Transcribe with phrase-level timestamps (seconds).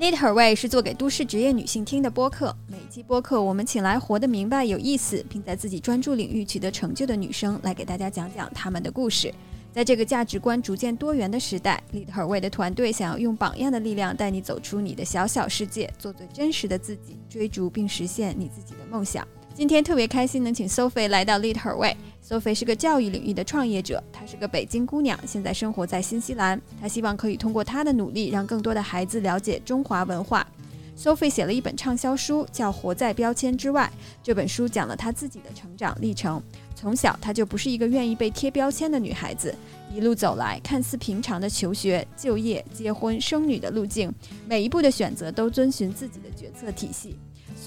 [0.00, 2.54] Lead Her Way 是做给都市职业女性听的播客。
[2.68, 9.34] 每期播客，我们请来活得明白、有意思，并在自己专注领域取得成就的女生，来给大家讲讲她们的故事。
[9.72, 19.26] 在这个价值观逐渐多元的时代，Lead Her Way 的团队想要用榜样的力量，带你走出你的小小世界，做最真实的自己，追逐并实现你自己的梦想。
[19.52, 21.96] 今天特别开心能请 Sophie 来到 Lead Her Way。
[22.28, 26.60] Sophie 是个教育领域的创业者，她是个北京姑娘，现在生活在新西兰。
[26.78, 30.46] 她希望可以通过她的努力，让更多的孩子了解中华文化。
[30.94, 33.90] Sophie 写了一本畅销书，叫《活在标签之外》。
[34.22, 36.42] 这本书讲了她自己的成长历程。
[36.74, 39.54] 从小，她就不是一个愿意被贴标签的女孩子。
[39.90, 44.12] 一路走来，看似平常的求学、就业、结婚、生女的路径，
[44.46, 47.16] 每一步的选择都遵循自己的决策体系。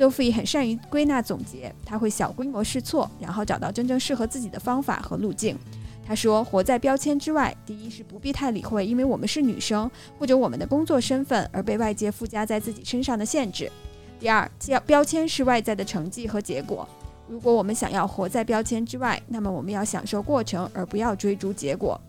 [0.01, 5.55] Sophie 很善于归纳总结，他会小规模试错，然后找到真正适合自己的方法和路径。
[6.03, 13.67] 他说：“活在标签之外，第一是不必太理会，因为我们是女生或者我们的工作身份而被外界附加在自己身上的限制；
[14.19, 16.89] 第二，标标签是外在的成绩和结果。
[17.29, 22.01] 如果我们想要活在标签之外，那么我们要享受过程，而不要追逐结果。”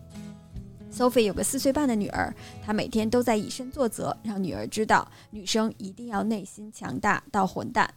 [0.92, 2.32] Sophie 有个四岁半的女儿，
[2.64, 7.92] 她每天都在以身作则，让女儿知道女生一定要内心强大到混蛋。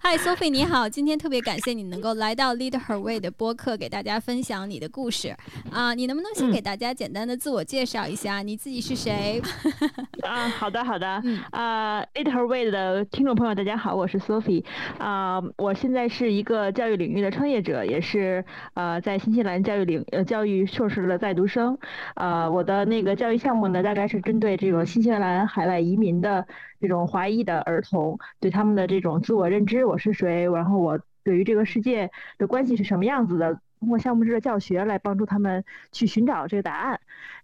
[0.00, 0.88] 嗨，Sophie，你好！
[0.88, 5.36] 今天特别感谢你能够来到 Lead Her Way 的播客，给大家分享你的故事
[5.70, 5.92] 啊！
[5.94, 9.42] 你能不能先给大家简单的自我介绍一下，你自己是谁？
[10.24, 11.22] 啊，好的，好的。
[11.50, 14.64] 啊，Lead Her Way 的听众朋友，大家好，我是 Sophie。
[14.98, 21.78] 啊，我现在是一个教育领域的创业者，也是呃在新西兰教育领呃教育硕士的在读生。
[22.14, 26.46] 呃，我的那个教育项目呢，大概是针对这个新西兰海外移民的。
[26.80, 37.00] 这种华裔的儿童对他们的这种自我认知，我是谁，然后我对于这个世界的关系是什么样子的，通过项目制的教学来帮助他们去寻找这个答案。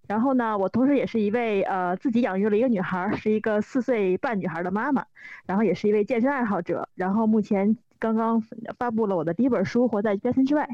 [0.07, 5.05] 然后呢，我同时也是一位呃自己养育了一个女孩，是一个四岁半女孩的妈妈，
[5.47, 6.89] 然后也是一位健身爱好者。
[6.95, 8.41] 然后目前刚刚
[8.79, 10.65] 发布了我的第一本书《活在标签之外》。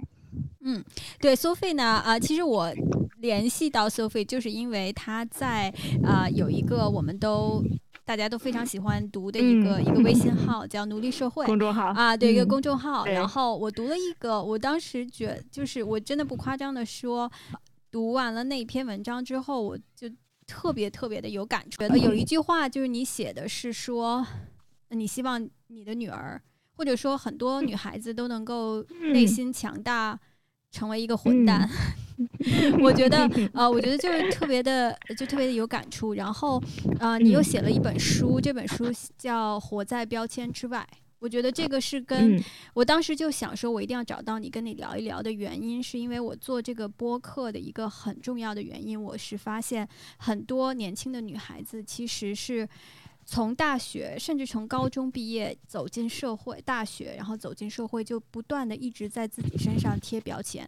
[0.62, 0.84] 嗯，
[1.20, 2.72] 对苏菲呢，啊，其实我
[3.18, 5.72] 联系到苏菲就是因为她在
[6.04, 7.62] 啊有一个我们都。
[8.04, 11.86] 大家都非常喜欢读的一个一个微信号叫“奴隶社会”公众号。
[11.88, 13.04] 啊，对一个公众号。
[13.04, 17.30] 然后我读了一个，我当时觉就是我真的不夸张的说，
[17.90, 20.10] 读完了那篇文章之后，我就
[20.46, 21.82] 特别特别的有感触。
[21.96, 24.26] 有一句话就是你写的是说，
[24.88, 30.18] 你希望你的女儿，或者说很多女孩子都能够内心强大，
[30.72, 31.70] 成为一个混蛋。
[32.82, 36.14] 我觉得， 呃，我觉得就是特别的，就特别的有感触。
[36.14, 36.62] 然后，
[36.98, 38.86] 呃，你又写了一本书，这本书
[39.16, 40.86] 叫《活在标签之外》。
[41.18, 42.42] 我觉得这个是跟
[42.72, 52.66] 我当时就想说，我一定要找到你，跟你聊一聊的原因，是因为我做这个播客的一个很重要的原因，我是发现很多年轻的女孩子其实是
[53.26, 60.66] 从大学，甚至从高中毕业走进社会，大学然后走进社会，就不断的一直在自己身上贴标签。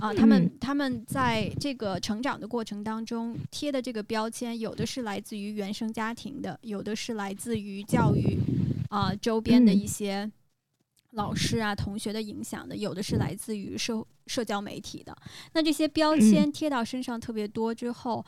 [0.00, 8.38] 啊，他们他们在这个成长的过程当中贴的这个标签，有的是来自于原生家庭的，有的是来自于教育
[8.90, 10.30] 啊周边的一些
[11.12, 15.16] 老师啊同学的影响的，有的是来自于社社交媒体的。
[15.54, 18.24] 那这些标签贴到身上特别多之后，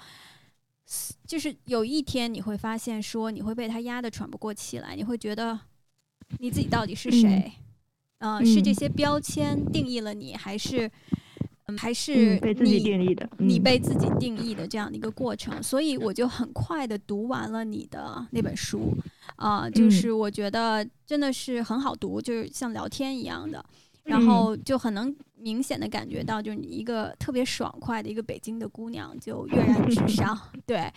[1.26, 5.58] 就是有一天你会发现，说你会被他压得喘不过气来，你会觉得
[6.38, 7.52] 你自己到底是谁？
[8.20, 10.90] 嗯，是这些标签定义了你，还是？
[11.76, 18.96] 还是被自己定义的，你被自己定义的这样的一个过程，所以我就很快的读完了你的那本书，
[19.36, 23.62] 啊，就是我觉得真的是很好读，就是像聊天一样的，
[24.04, 30.90] 然后就很能明显的感觉到，就是你一个特别爽快的一个北京的姑娘就跃然纸上，对，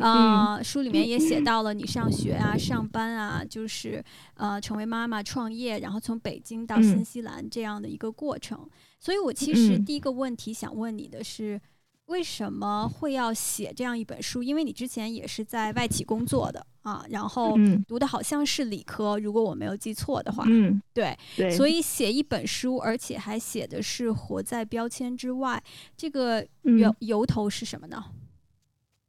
[0.00, 4.02] 啊，书里面也写到了你上学啊、上班啊，就是
[4.36, 8.66] 呃成为妈妈、创业，然后从北京到新西兰这样的一个过程。
[9.04, 11.60] 所以，我其实第一个问题想问你的是，
[12.06, 14.42] 为什么会要写这样一本书？
[14.42, 17.54] 因为你之前也是在外企工作的啊，然后
[17.86, 21.14] 读的好像是理科，如果我没有记错的话，嗯，对，
[21.54, 25.62] 所以写一本书，而且还写的是活在标签之外，
[25.94, 28.02] 这个由由头是什么呢？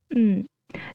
[0.10, 0.46] 嗯。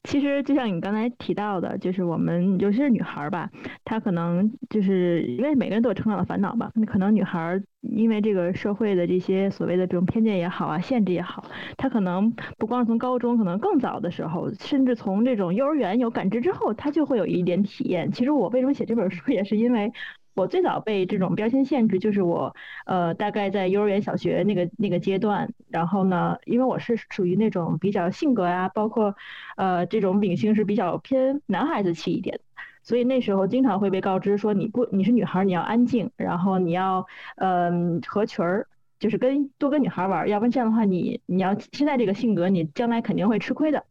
[0.04, 3.50] 其实就像你刚才提到的，就是我们尤其是女孩儿吧，
[3.84, 6.70] 她可能就是因为每个人都有成长的烦恼吧。
[6.74, 11.44] 那可能女孩儿因为这个社会的这些所谓的这种偏见也好啊，限制也好，
[11.76, 18.10] 她可能不光是从高中，可能更早的时候，甚至从这种幼儿园有感知之后，她就会有一点体验。
[18.12, 19.92] 其实我为什么写这本书，也是因为。
[20.34, 22.54] 我最早被这种标签限制，就是我，
[22.86, 29.14] 呃，大概在幼儿园、小学那个那个阶段，然后呢，因为我是属于那种比较性格呀，包括
[29.56, 32.40] 呃这种秉性是比较偏男孩子气一点，
[32.82, 37.06] 所以那时候经常会被告知说你不你是女孩，你要安静，然后你要
[37.36, 38.66] 嗯合群儿，
[38.98, 43.84] 就是跟多跟女孩玩，要不然这样的话你你要现在这个性格，你将来肯定会吃亏的。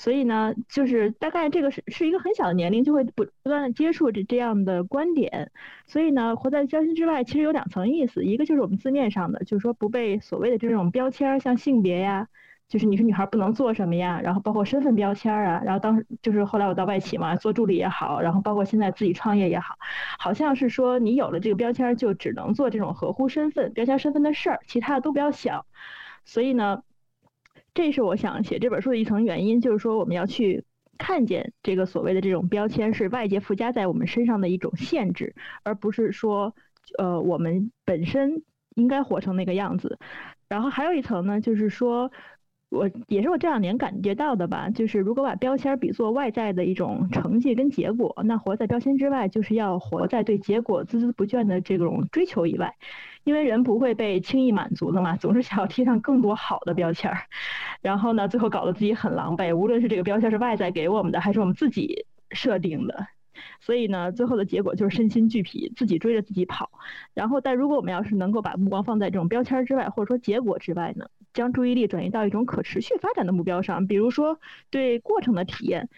[0.00, 5.52] 所以呢，就是大概这个是是一个很小的年龄，就会不不断的接触这这样的观点。
[5.86, 12.28] 所以呢，活在标签之外，其实有两层意思，一个就是我们字面上的，就是说不被所谓的这种标签，像性别呀，
[12.66, 19.76] 就是你是女孩不能做什么呀，然后包括身份标签啊，然后当时就是后来我到外企嘛，做助理也好，然后包括现在自己创业也好，
[20.18, 25.66] 好像是说你有了这个标签，就只能做这种合乎身份标签身份的事儿，其他的都不要想。
[26.24, 26.82] 所以呢。
[27.74, 30.64] 这是我想写这本书的一层原因，就是说我们要去
[30.98, 36.54] 看见这个所谓的这种标签是外界附加在我们身上的一种限制，而不是说，
[36.98, 38.42] 呃，我们本身
[38.74, 39.98] 应该活成那个样子。
[40.48, 42.10] 然后还有一层呢，就是说。
[42.70, 52.76] 我也是我这两年感觉到的吧，就是如果把标签比作外在的一种成绩跟结果，那活在标签之外，就是要活在对结果孜孜不倦的这种追求以外，
[53.24, 57.18] 因为人不会被轻易满足的嘛，总是想要贴上更多好的标签儿，
[57.82, 59.52] 然后呢，最后搞得自己很狼狈。
[59.52, 63.08] 无论是这个标签是外在给我们的，还是我们自己设定的，
[63.58, 66.70] 所以呢，最后的结果就是身心俱疲，自己追着自己跑。
[67.14, 71.06] 然后，但如果我们要是能够把目光放在这种标签之外，或者说结果之外呢？
[71.32, 74.40] 将注意力转移到一种可持续发展的目标上，比如说
[74.70, 75.88] 对过程的体验，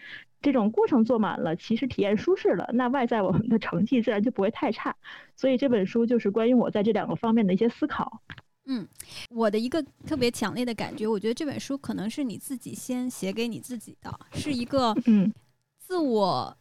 [0.41, 4.95] 这种过程做满了，其实体验舒适了，那外在我们的成绩自然就不会太差。
[5.35, 8.21] 所以这本书就是关于我在这两个方面的一些思考。
[8.65, 8.87] 嗯，
[9.29, 15.33] 我的一个特别强烈的感觉，我觉得这本书可能是你自己先写给你自己的，是一个嗯
[15.79, 16.57] 自我。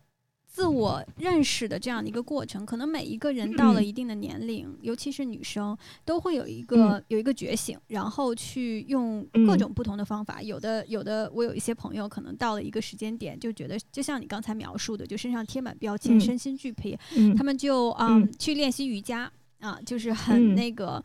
[0.53, 10.43] 自我认识的这样的一个过程，可能每一个人到了一定的年龄，尤其是女生，都会有一个有一个觉醒，然后去用各种不同的方法。
[10.43, 16.99] 有的有的，我有一些朋友，可能到了一个时间点，就觉得就像你刚才描述的，就身上贴满标签，身心俱疲，
[17.35, 21.03] 他们就啊去练习瑜伽啊，就是很那个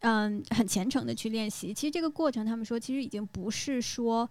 [0.00, 1.74] 嗯很虔诚的去练习。
[1.74, 4.26] 其实这个过程，他们说，其实已经不是说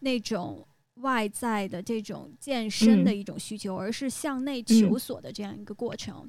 [0.00, 0.66] 那种。
[0.96, 6.28] 外在的这种健身的一种需求，而是向内求索的这样一个过程。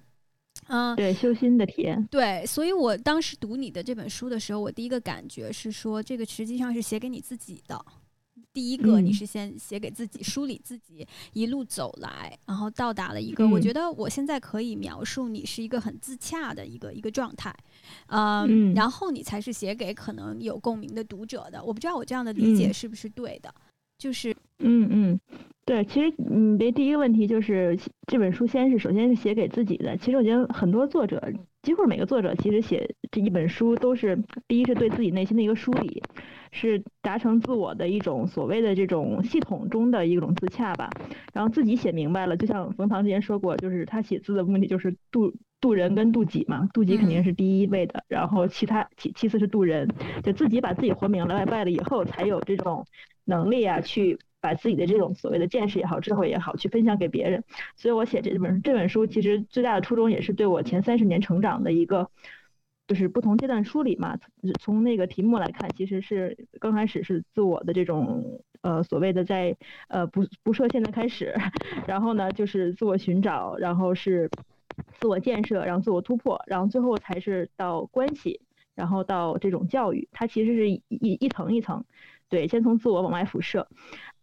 [0.67, 2.03] 嗯，对，修心的体验。
[2.09, 7.85] 对，所以我当时读你的这本书的时候，我第一个感觉是说，这个实际上是写给你自己的。
[8.53, 17.55] 第一个，你是先写给自己，梳理自己一路走来，然后到达了一个，我觉得我现在可以描述你是一个很自洽的一个一个状态。
[18.07, 21.63] 嗯，然后你才是写给可能有共鸣的读者的。
[21.63, 23.53] 我不知道我这样的理解是不是对的。
[23.97, 25.19] 就是，嗯嗯，
[25.65, 29.97] 对，其实你的第一个问题就是这本书先是首先是写给自己的。
[29.97, 31.21] 其实我觉得很多作者，
[31.63, 34.17] 几乎每个作者其实写这一本书都是
[34.47, 36.01] 第一是对自己内心的一个梳理，
[36.51, 40.89] 是达成自我的一种所谓的这种系统中的一种自洽吧。
[41.33, 49.87] 然后自己写明白了，就像冯唐之前说过，就是他写字的目的就是渡渡人跟渡己嘛，渡己肯定是第一位的，然后其他其其次是渡人，
[50.23, 52.85] 就自己把自己活明了白了以后，才有这种。
[53.29, 57.43] 能力啊，去把自己的这种所谓的见识也好、智慧也好，去分享给别人。
[57.75, 62.09] 所以我写这本这本书，其实最大的初衷也是对我前三十年成长的一个，
[62.87, 64.17] 就是不同阶段梳理嘛。
[64.61, 69.57] 从那个题目来看，其实是刚开始是自我的这种呃所谓的在
[69.89, 71.35] 呃不不设现在开始，
[71.85, 74.29] 然后呢就是自我寻找，然后是
[74.99, 78.41] 自我建设，然后自我突破，然后最后才是到关系，
[78.75, 81.83] 然后到这种教育，它其实是一一层一层。
[82.29, 83.67] 对，先从自我往外辐射。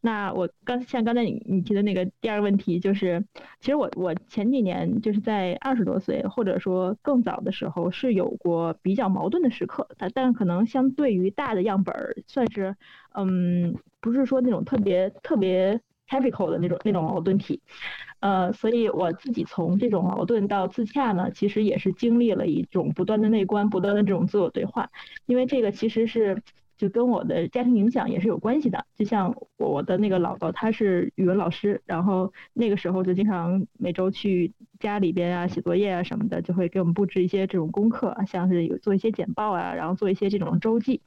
[0.03, 3.25] 那我刚像刚才你你提的那个第二个问题，就是
[3.61, 12.77] 其实我我前几年就是在二十多岁或者说更早的时候是有过比较矛盾的时刻，但但可能相对于大的样本儿算是
[13.15, 17.61] 嗯不是说那种特别特别 typical 的那种那种矛盾体，
[18.21, 24.91] 呃，所以我自己从这种矛盾到自洽呢，其实也是经历了一种不断的内观，不断的这种自我对话，
[25.27, 26.43] 因为这个其实是。
[26.77, 41.01] 就跟我的家庭影响也是有关系的，就像我的那个姥姥，她是语文老师，然后那个时候就经常每周去家里边啊写作业啊什么的，就会给我们布置一些这种功课，像是有做一些简报啊，然后做一些这种周记，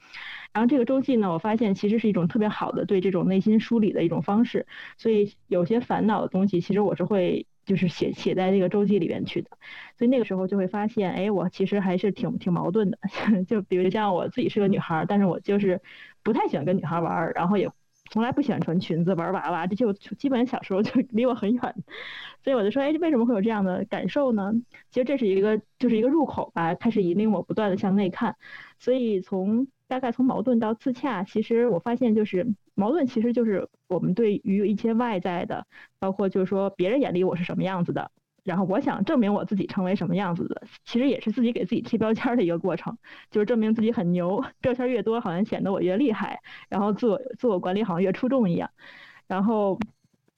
[0.53, 7.45] 然后这个周记呢，我发现其实是一种特别好的对这种内心梳理的一种方式，所以有些烦恼的东西，其实我是会。
[7.67, 9.49] 就是写写在这个周记里边去的，
[9.97, 12.97] 所以那个时候就会发现，哎，我其实还是挺挺矛盾的。
[13.45, 15.81] 就比如像我自己是个女孩，但是我就是
[16.23, 17.69] 不太喜欢跟女孩玩，然后也
[18.09, 21.75] 从来不喜欢穿裙子玩娃娃，这就基本小时候就离我很远。
[22.41, 24.53] 所以我就说，哎，为什么会有这样的感受呢？
[24.91, 28.37] 其实这是一个就是一个入口吧，开始引领我不断的向内看。
[28.79, 35.65] 所以从大概从矛盾到自洽，其实我发现就是矛盾其实就是我们对于一些外在的，
[35.99, 38.11] 包括就是说别人眼里我是什么样子的。
[38.43, 42.97] 然后我想证明我自己成为什么样子的，其实也是自己给自己贴标签的一个过程，
[43.29, 46.39] 就是证明自己很牛，标签越多，好像显得我越厉害，
[46.69, 48.69] 然后自我自我管理好像越出众一样，
[49.27, 49.79] 然后。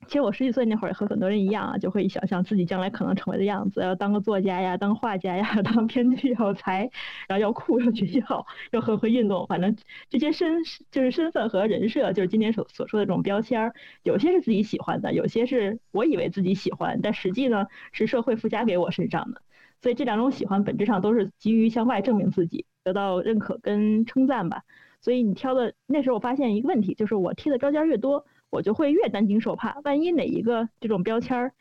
[0.10, 6.90] 其实我十几岁那会儿和很多人一样啊，就会想象自己将来可能成为的样子，要当个作家呀，当画家呀， 当编剧要才，
[7.28, 9.76] 然后要酷要学校，要很会运动，反正
[10.10, 19.44] 这些身就是身份和人设，就是今天所所说的这种标签儿，有些是自己喜欢的，有些是我以为自己喜欢，但实际呢是社会附加给我身上的。
[19.80, 24.64] 所以这两种喜欢本质上都是急于向外证明自己，得到认可跟称赞吧。
[25.02, 28.26] 所以你挑的那时候我发现一个问题，就是我贴的标签越多。
[28.50, 31.54] 我就会越担惊受怕，万一哪一个这种标签儿，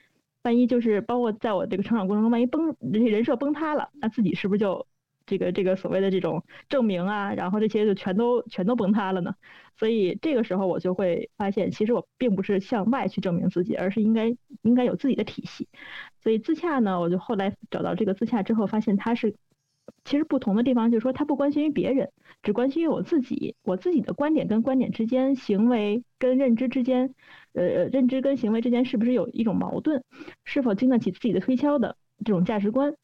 [0.43, 4.87] 万一就是包括在我这个成长过程中，万一崩这些人设崩塌了，那自己是不是就
[5.27, 9.35] 这个这个所谓的这种证明啊，然后这些就全都全都崩塌了呢？
[9.77, 15.69] 所以这个时候我就会发现，其实我并不是向外去证明自己，而是应该应该有自己的体系。
[16.23, 19.37] 所以自洽呢，我就后来找到这个自洽之后，发现它是。
[20.05, 22.11] 其实不同的地方就是说，他不关心于别人，
[22.43, 23.55] 只关心于我自己。
[23.63, 27.15] 我自己的观点跟观点之间，行为跟认知之间，
[27.53, 30.03] 呃，认知跟行为之间是不是有一种矛盾？
[30.45, 32.95] 是否经得起自己的推敲的这种价值观？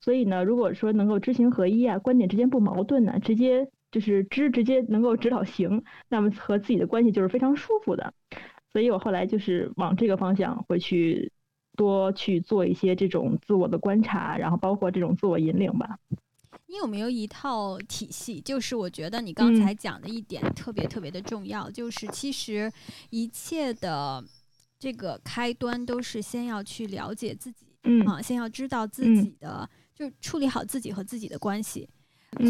[0.00, 8.12] 所以呢，如果说能够知行合一啊，观点之间不矛盾呢，直接就是知直接能够指导行，那么和自己的关系就是非常舒服的。
[8.72, 11.32] 所以我后来就是往这个方向会去
[11.76, 15.98] 多去做一些这种自我的观察，然后包括这种自我引领吧。
[16.70, 18.40] 你有没有一套体系？
[18.40, 22.72] 就是我觉得你刚才讲的一点特别特别的重要，就是其实
[23.10, 24.24] 一切的
[24.78, 27.66] 这个开端都是先要去了解自己，
[28.06, 31.88] 啊，先要知道自己的，就处理好自己和自己的关系。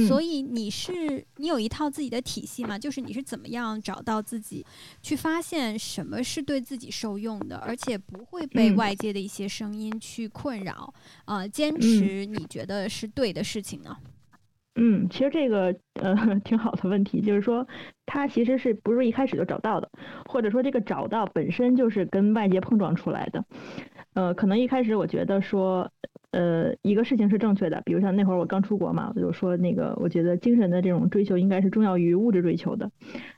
[0.07, 2.79] 所以你是你有一套自己的体系吗？
[2.79, 4.65] 就是你是怎么样找到自己，
[5.01, 10.93] 去发现什么是对自己受用的，而且不会被外界的一些声音去困扰，
[11.25, 13.97] 啊，坚持你觉得是对的事情呢？
[14.75, 17.67] 嗯，其实这个呃 挺好的问题，就是说
[18.05, 19.91] 它其实是不是一开始就找到的，
[20.27, 23.43] 或者说这个找到本身就是跟外界碰撞出来的。
[24.13, 25.91] 呃，可能一开始我觉得说。
[26.33, 32.89] 呃，一个事情是正确的，比如像那会儿我刚出国嘛，我就说那个，我觉得精神的这种追求应该是重要于物质追求的。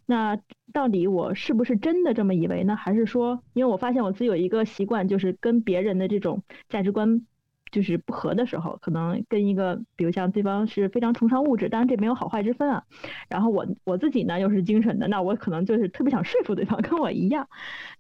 [0.05, 0.39] 那
[0.75, 2.77] 到底我是不是真的这么以为呢？
[2.77, 7.27] 还是说，因为我发现我自己有一个习惯，就是跟别人的这种价值观
[7.71, 12.85] 就是不合的时候，可能跟一个，比如像对方是非常崇尚物质，当然这没有好坏之分啊。
[13.31, 17.49] 然后我我自己呢又是精神的，那我可能就是特别想说服对方跟我一样。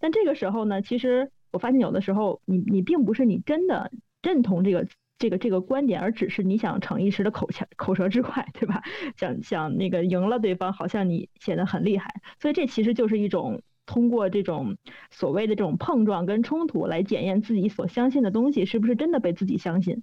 [0.01, 3.91] 但这个时候呢，其实我发现有的时候你你并不是你真的。
[4.23, 4.87] 认同这个
[5.19, 8.83] 这个这个观点，而只是你想逞一时的口腔口舌之快，对吧？
[9.17, 12.15] 想想那个赢了对方，好像你显得很厉害。
[12.41, 14.77] 所以这其实就是一种通过这种
[15.11, 20.03] 所谓的这种碰撞跟冲突来检验自己所相信的东西是不是真的被自己相信。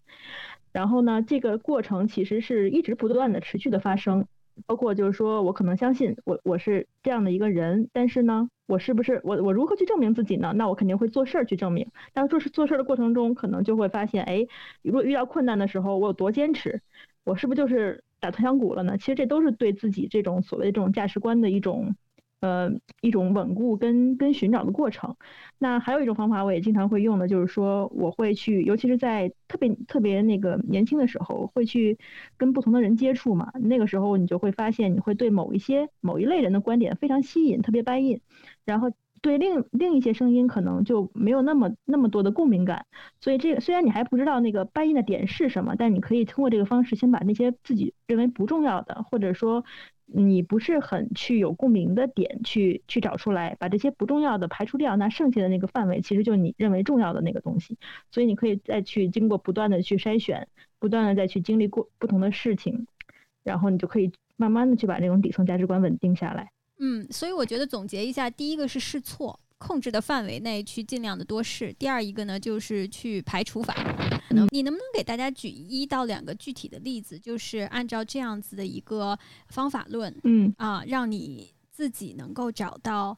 [0.71, 4.27] 然后呢，这个过程其实是一直不断的持续的发生。
[4.65, 10.53] 包括就是说，我可能相信我我是这样的一个人，但是呢，我是不是我我如何去证明自己呢？
[10.55, 11.89] 那我肯定会做事儿去证明。
[12.13, 14.45] 但做事做事儿的过程中，可能就会发现，哎，
[14.81, 16.81] 如果遇到困难的时候，我有多坚持，
[17.23, 18.97] 我是不是就是打退堂鼓了呢？
[18.97, 21.95] 其实这都是对自己这种所谓的这种价值观的一种。
[22.41, 25.15] 呃，一种稳固跟跟寻找的过程。
[25.57, 31.97] 那还有一种方法，我也经常会用的，就是说我会去，尤其是在特别特别那个年轻的时候，会去
[32.37, 33.51] 跟不同的人接触嘛。
[33.59, 38.21] 那个时候你就会发现，你会对某一些某一类人的观点非常吸引，特别 buy in，
[38.65, 42.85] 然后对另另一些声音可能就没有那么那么多的共鸣感。
[43.21, 49.63] 所以这个虽然你还不知道那个 buy in 的点是什么，但你可以通过这个方式先把那些自己认为不重要的，或者说。
[50.11, 57.77] 你不是很去有共鸣的点去去找出来，把这些不重要的排除掉，那剩下的那个范围其实就你认为重要的那个东西。
[58.09, 60.47] 所以你可以再去经过不断的去筛选，
[60.79, 62.87] 不断的再去经历过不同的事情，
[63.43, 66.49] 然后你就可以慢慢的去把那种底层价值观稳定下来。
[66.79, 69.39] 嗯，所以我觉得总结一下，第一个是试错。
[69.61, 71.73] 控制的范围内去尽量的多试。
[71.73, 73.75] 第二一个呢，就是去排除法。
[74.51, 79.19] 你能不能给大家举一到两个具体的例子，就是按照这样子的一个
[79.49, 83.17] 方法论，嗯啊，让你自己能够找到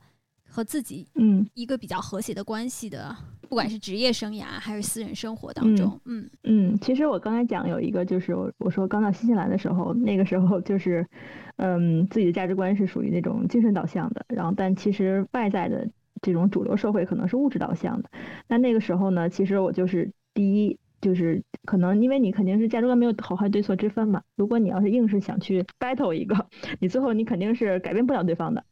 [0.52, 3.16] 和自己嗯一个比较和谐的关系的，
[3.48, 6.78] 不管是职业生涯还是私人生活当中，嗯嗯。
[6.80, 11.08] 其实我刚才讲有一个，就是我我说刚到新西兰的时候，那个时候就是，
[11.56, 15.90] 嗯，自己的价值观是属于那种精神导向的，然后但其实外在的。
[16.24, 18.12] 这种主流社会可能是物质导向的，
[18.48, 24.22] 那那个时候呢，其实我就是第一就是可能因为你肯定是价值观没有好坏对错之分嘛。
[24.36, 26.46] 如果你要是硬是想去 battle 一个，
[26.80, 28.64] 你最后你肯定是改变不了对方的。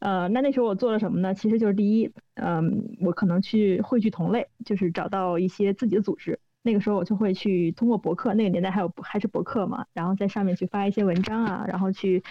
[0.00, 1.32] 呃，那那时候我做了什么呢？
[1.34, 6.38] 其实就是第一，嗯，我可能去汇聚同类，就是找到一些自己的组织。
[6.62, 12.22] 那个时候我就会去通过博客，那个年代还有还是博客嘛，然后在上面去发一些文章啊，然后去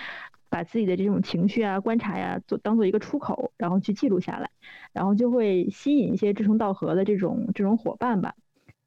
[0.49, 4.49] 把自己的这种情绪啊、观察呀，做当做一个出口，然后去记录下来，
[4.93, 8.35] 然后就会吸引一些志同道合的这种这种伙伴吧。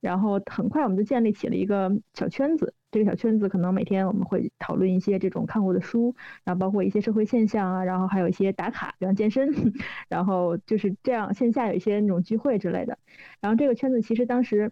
[0.01, 9.49] 然后很快我们就建立起了一个小圈子，这个小圈子可能每天我们会讨论一些这种看过的书，然后包括一些社会现象啊，然后还有一些打卡，比方健身，
[10.09, 12.99] 然后就是这样线下有一些那种聚会之类的。
[13.41, 14.71] 然后这个圈子其实当时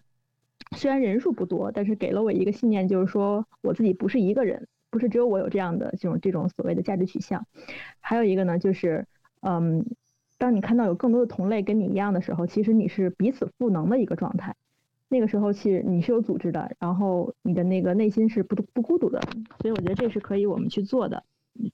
[0.77, 7.47] 虽然人数不多，但是给了我一个信念，就是说我自己不是一个人，不是只有我有这样的这种这种所谓的价值取向。
[7.99, 9.07] 还有一个呢，就是
[9.41, 9.83] 嗯，
[10.37, 14.55] 当你看到有更多的同类跟你一样的时候，其实你是彼此赋能的一个状态。
[15.11, 19.21] 那个时候其实你是有组织的，然后你的那个内心是不不孤独的，
[19.59, 21.23] 所以我觉得这是可以我们去做的。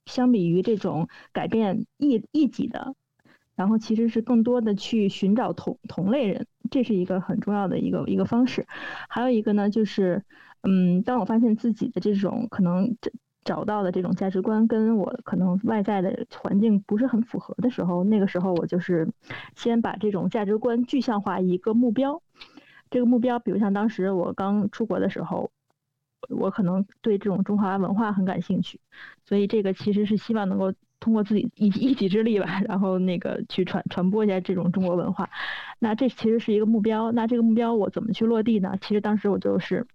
[0.06, 2.96] 相比于这种改变异异己的，
[3.54, 8.66] 然后其实是更多的去寻找同同类人，这是一个很重要的一个一个方式。
[9.08, 10.24] 还有一个呢，就是
[10.62, 13.10] 嗯，当我发现自己的这种可能找
[13.44, 19.08] 找到的这种价值观跟我可能外在的环境不是很符合的时候，那个时候我就是
[19.54, 22.20] 先把这种价值观具象化一个目标。
[22.90, 25.50] 这个目标，比如像当时我刚出国的时候，
[26.28, 28.80] 我可能对这种中华文化很感兴趣，
[29.24, 35.30] 所以这个其实是希望能够通过自己一一己之力吧，然后那个去传传播一下这种中国文化。
[35.78, 37.12] 那这其实是一个目标。
[37.12, 38.76] 那这个目标我怎么去落地呢？
[38.80, 39.86] 其实当时我就是。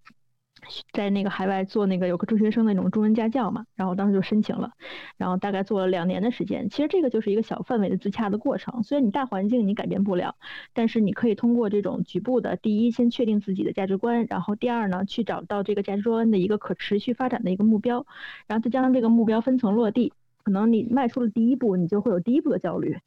[0.92, 4.72] 在那个海外做那个有个中学生那种中文家教嘛，然后当时就申请了，
[5.18, 6.70] 然后大概做了两年的时间。
[6.70, 8.84] 其实这个就是一个小范围的自洽的过程。
[8.84, 10.36] 虽然你大环境你改变不了，
[10.74, 18.06] 但是你可以通过这种局部的，第一先确定自己的价值观，然后第二呢去找到这个价值观的一个可持续发展的一个目标，
[18.48, 20.14] 然后再将这个目标分层落地。
[20.44, 22.98] 可能你迈出了第一步，你就会有第一步的焦虑，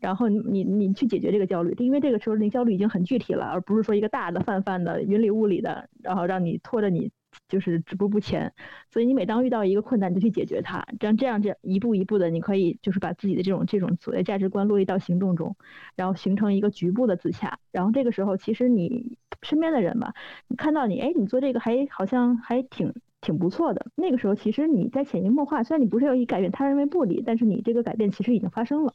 [0.00, 7.10] 然后你你去解决这个焦虑，因为这个时候那焦虑已经很具体了，而不是说一个大的泛泛的云里雾里的，然后让你拖着你。
[7.46, 8.52] 就是止步不前，
[8.90, 10.84] 所以你每当遇到一个困难，你就去解决它。
[10.98, 15.54] 这样这样这一步一步的，你可以就是把自己的这种这种所谓价值观落地到行动中，
[15.94, 17.58] 然后形成一个局部的自洽。
[17.70, 20.14] 然后这个时候，其实你身边的人吧，
[20.48, 23.86] 你看到你，哎，你做这个还好像还挺挺不错的。
[23.94, 28.94] 那个时候，其实你在潜移默化，虽然你不是要以改变他人为目的，但是你这个改变其实已经发生了。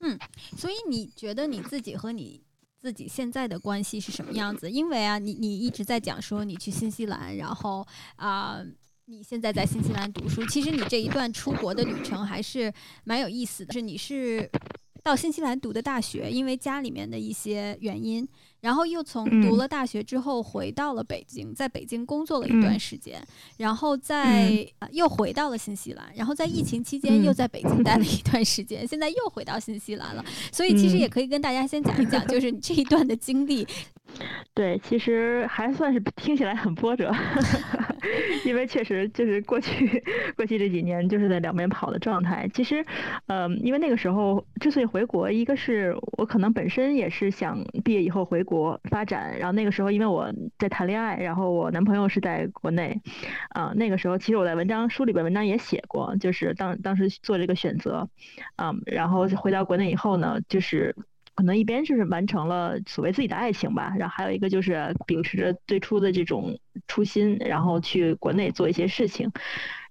[0.00, 0.18] 嗯，
[0.56, 2.42] 所以你觉得你自己和你。
[2.82, 4.68] 自己现在的关系是什么样子？
[4.68, 8.60] 因为啊，你你一直在讲说你去新西兰，然后啊，
[9.04, 10.44] 你现在在新西兰读书。
[10.46, 13.72] 其实你这一段出国的旅程还是蛮有意思的。
[13.72, 14.50] 是你是
[15.00, 18.28] 到新西兰读的大学，因为家里面的一些原因。
[18.62, 23.20] 然后又从读了大学之后回到了北京，在北京工作了一段时间，
[23.58, 30.24] 然后在又回到了新西兰，然后在疫情期间又在北京待了一段时间，现在又回到新西兰了。
[30.52, 33.66] 所以其实也可以跟大家先讲一讲，就是你这一段的经历。
[34.52, 37.10] 对，其实还算是听起来很波折，
[38.44, 40.04] 因为确实就是过去
[40.36, 42.46] 过去这几年就是在两边跑的状态。
[42.52, 42.84] 其实，
[43.28, 53.00] 嗯，因为那个时候之所以回国，一个是我可能本身也是想毕业以后回国国发展，然后那个时候因为我在谈恋爱，然后我男朋友是在国内，
[53.50, 58.08] 啊，那个时候其实我在文章书里边文章也写过，就是当当时做这个选择，
[58.56, 60.94] 嗯，然后回到国内以后呢，就是。
[61.34, 69.32] 可能一边就是完成了所谓自己的爱情吧，然后还有一个就是秉持着最初的这种初心，然后去国内做一些事情，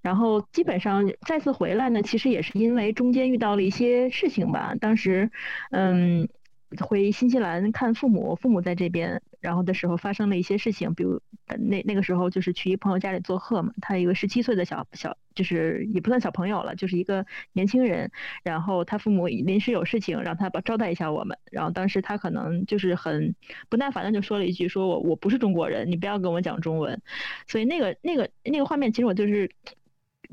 [0.03, 4.75] 然后基本上再次回来呢，其实也是因为中间遇到了一些事情吧。
[4.79, 5.31] 当时，
[5.71, 6.29] 嗯，
[6.79, 9.21] 回新西兰看父母，父母在这边。
[9.41, 11.19] 然后的时候发生了一些事情，比如
[11.57, 18.11] 那那个时候就是去一朋友家里做客嘛，他一个十七岁的小小，就是也不算小朋友了，就是一个年轻人。
[18.43, 21.35] 然后他父母临时有事情，让他把招待一下我们。
[21.51, 23.33] 然后当时他可能就是很
[23.67, 27.01] 不耐烦的就说了一句：“说我我不是中国人，你不要跟我讲中文。”
[27.49, 29.49] 所以那个那个那个画面，其实我就是。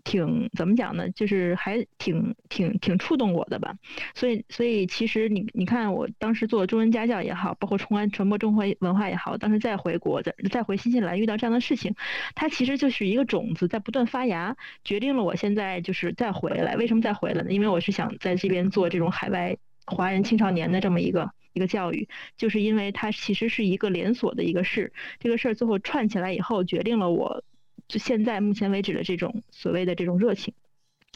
[0.09, 1.11] 挺怎么讲呢？
[1.11, 3.75] 就是还挺挺挺触动我的吧。
[4.14, 11.94] 所以所以其实你你看，我当时做中文家教也好，包括重安传播中华文化也好，当时再回国再再回新西兰遇到这样的事情，
[12.35, 16.75] 它其实就是一个种子在不断发芽，决定了我现在就是再回来。
[16.77, 17.53] 为什么再回来呢？
[17.53, 24.90] 因为我是想在这边做这种海外华人青少年的这么一个一个教育，就是因为它其实是一个连锁的一个事，
[25.21, 27.44] 这个事儿最后串起来以后，决定了我。
[27.88, 30.55] 就现在目前为止的这种所谓的这种热情，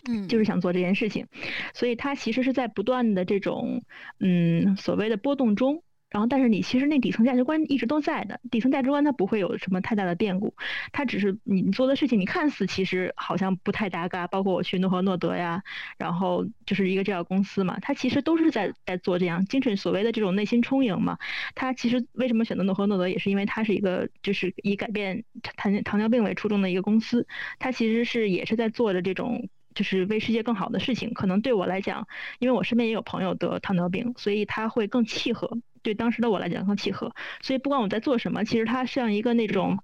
[0.08, 1.26] 嗯，就是想做这件事情，
[1.74, 3.82] 所以他其实是在不断的这种
[4.18, 5.82] 嗯所谓的波动中，
[6.12, 10.54] 然后但是你其实那底层价值观一直都在的，底层价值观它不会有什么太大的变故，
[10.92, 15.62] 它只是你做的事情，你看似其实好像不太搭嘎，包括我去诺和诺德呀，
[15.96, 21.18] 然后就是一个这样公司嘛，它其实都是在在做这样精神所谓的这种内心充盈嘛，
[21.54, 25.24] 它其实为什么选择诺和诺德，也是因为它是一个就是以改变
[25.56, 27.26] 糖糖尿病为初衷的一个公司，
[27.58, 29.48] 它其实是也是在做着这种。
[29.74, 32.06] 就是为世界更好的事情，可能对我来讲，
[32.40, 35.48] 因为我身边也有朋友得糖尿病，所以他会更契合。
[35.82, 37.12] 对当时的我来讲更契合。
[37.40, 39.78] 所以不管我在做什么，其实它像一个那种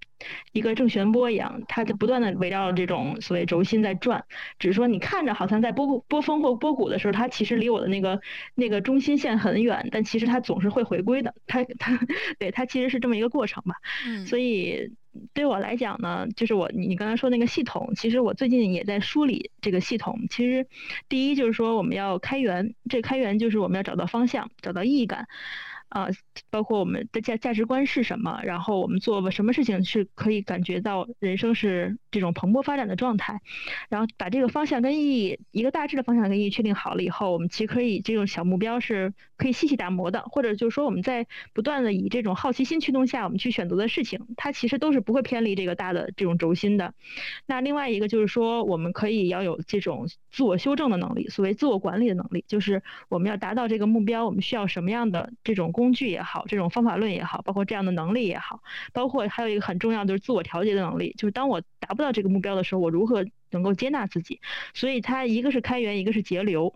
[0.53, 4.25] 一个正弦波一样，它在不断的围绕这种所谓轴心在转。
[4.59, 8.21] 只是说你看着好像在波波峰或波谷的时候，它其实离我的那个
[8.55, 11.35] 那个中心线很远，但其实它总是会回归的。
[11.47, 11.99] 它它
[12.39, 13.75] 对它其实是这么一个过程吧。
[14.07, 14.27] 嗯。
[14.27, 14.93] 所以。
[15.35, 20.17] 对我来讲呢，就是我你刚才说那个系统，其实我最近也在梳理这个系统。
[20.31, 20.69] 其实，
[21.09, 25.27] 第一就是说我们要开源，这开源就是我们要找到方向，找到意义感。
[25.89, 26.09] 啊，
[26.51, 33.41] 包括我们的价价值观是什么，然后我们做什么事情是可以感觉到人生是这种蓬勃发展的状态，
[33.89, 46.93] 然后把这个方向跟意义一个大致的方向跟意义确定好了以后，我们其实可以这种小目标是可以细细打磨的，或者就是说我们在不断的以这种好奇心驱动下，我们去选择的事情，它其实都是不会偏离这个大的这种轴心的。
[47.47, 55.73] 那另外一个就是说，我们可以要有这种自我修正的能力，所谓自我管理的能力，就是我们要达到这个目标，我们需要什么样的这种。
[55.79, 58.61] 工具也好，这种方法论也好，包括这样的能力也好，
[58.93, 64.41] 包括还有一个很重要的就是自我调节的能力，就是当我达不到这个目标的时候，我如何能够接纳自己？
[64.75, 66.75] 所以它一个是开源，一个是节流，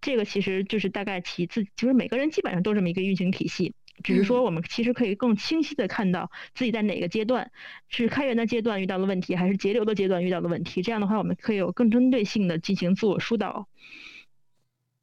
[0.00, 7.50] 这个其实就是大概其自，就是每个人基本上都这么一个运行体系，只是说我们其实可以更清晰的看到自己在哪个阶段
[7.88, 10.80] 是开源的阶段遇到了问题，还是节流的阶段遇到了问题。
[10.82, 13.66] 这样的话，我们可以有更针对性的进行自我疏导。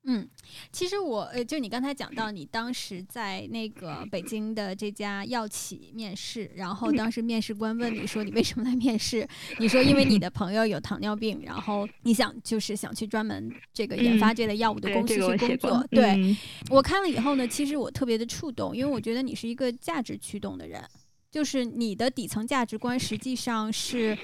[0.04, 0.28] 嗯，
[0.72, 9.28] 其实我呃，就你刚才讲到，你当时在那个北京的这家药企面试，然后当时面试官问你说你为什么来面试，
[9.60, 15.86] 你说因为你的朋友有糖尿病，然后你想就是想去专门这个研发这类药物的公司去工作。
[15.92, 16.36] 对
[16.70, 20.84] 我看了以后呢，其实我特别的触动，因为我觉得你是一个价值驱动的人，
[21.30, 24.18] 就是你的底层价值观实际上是。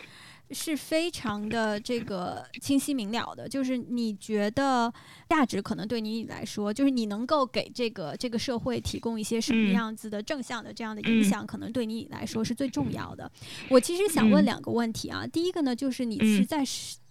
[0.51, 4.91] 是非常的这个清晰明了的，就是你觉得
[5.29, 13.31] 价值可能对你来说，就是你能够给这个这个社会提供一些什么样子的正向的这样的影响，可能对你来说是最重要的。
[13.69, 16.63] 我其实想问两个问题啊，第一个呢，就是你是在。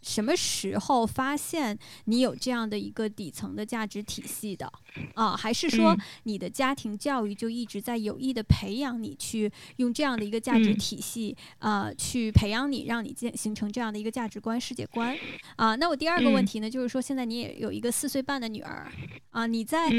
[0.07, 4.73] 什么时候发现你有这样的一个底层的价值体系的
[5.14, 5.37] 啊？
[5.37, 15.19] 还是说你的家庭教育就一直在有意的培养你去用这样的一个价值体系啊，去培养你，让你建形成这样的一个价值观、世界观
[15.57, 15.75] 啊？
[15.75, 18.87] 那我第二个问题呢，就是说现在你也有一个四岁半的女儿
[19.31, 19.90] 啊，你在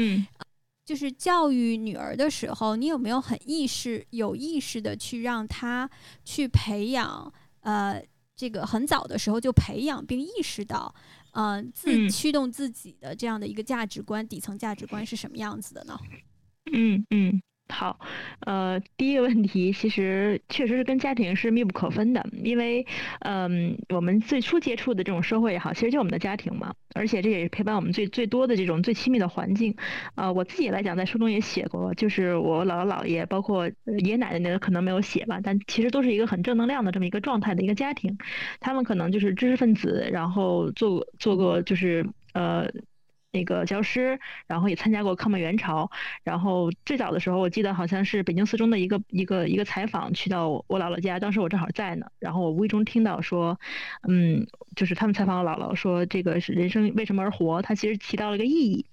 [0.86, 5.90] 就是教育女儿的时候，你有没有很意识、有意识的去让她
[6.24, 8.02] 去培养呃？
[8.38, 10.94] 这个很早的时候就培养并意识到，
[11.32, 15.98] 嗯，自驱动自己的这样的一个价值观，底层价值观是什么样子的呢？
[16.72, 17.42] 嗯嗯。
[17.70, 18.00] 好，
[18.40, 22.84] 呃，第一个问题其实确实是跟家庭是密不可分的，因为，
[23.20, 29.76] 嗯，我们最初接触的这种社会也好，其实就我们的家庭嘛，而且这也是陪伴我们最最多的这种最亲密的环境。
[30.14, 38.18] 啊，我自己来讲，在书中也写过，就是我姥姥姥爷，包括爷爷奶奶那个可能没有写吧，但其实都是一个很正能量的这么一个状态的一个家庭，
[38.58, 42.68] 他们可能就是知识分子，然后做做过就是呃。
[43.38, 45.88] 那个教师，然后也参加过抗美援朝，
[46.24, 53.60] 然后最早的时候，我记得好像是北京四中的一个一个一个采访，去到我姥姥家，当时我正好在呢，然后我无意中听到说，
[54.08, 57.62] 嗯，就是他们采访我姥姥说，这个是人生为什么而活？
[57.62, 58.86] 他其实提到了一个意义，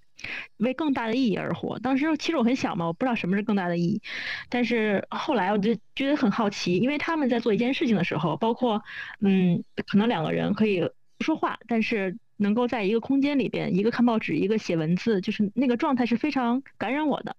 [0.57, 1.79] 为更大的意义而活。
[1.79, 4.01] 当时其实我很小嘛，我不知道什么是更大的意义，
[4.49, 8.83] 但是后来我就觉得很好奇，因为他们在做一件事情的时候，包括
[9.21, 10.81] 嗯，可能两个人可以
[11.17, 12.15] 不说话，但是。
[12.37, 17.35] 能够在一个空间里边，一个看报纸，一个写文字，就是那个状态是非常感染我的。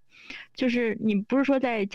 [0.54, 1.88] 就是你不是说在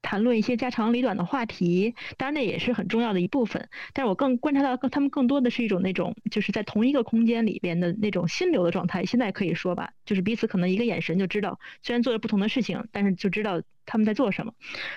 [0.00, 3.70] 谈论一些家长里短的话题，当然那也是很重要的一部分。
[3.94, 9.04] 但是我更观察到，他们更多的是一种那种，就是在同一个空间里边的那种心流的状态。
[9.06, 14.52] 现在可以说吧，就是彼此可能一个眼神就知道，虽然做着不同的事情，但是就知道他们在做什么。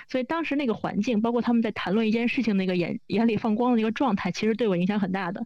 [0.10, 5.46] 所以当时那个环境，包括他们在谈论一件事情那个眼眼里放光的那个状态，其实对我影响很大的。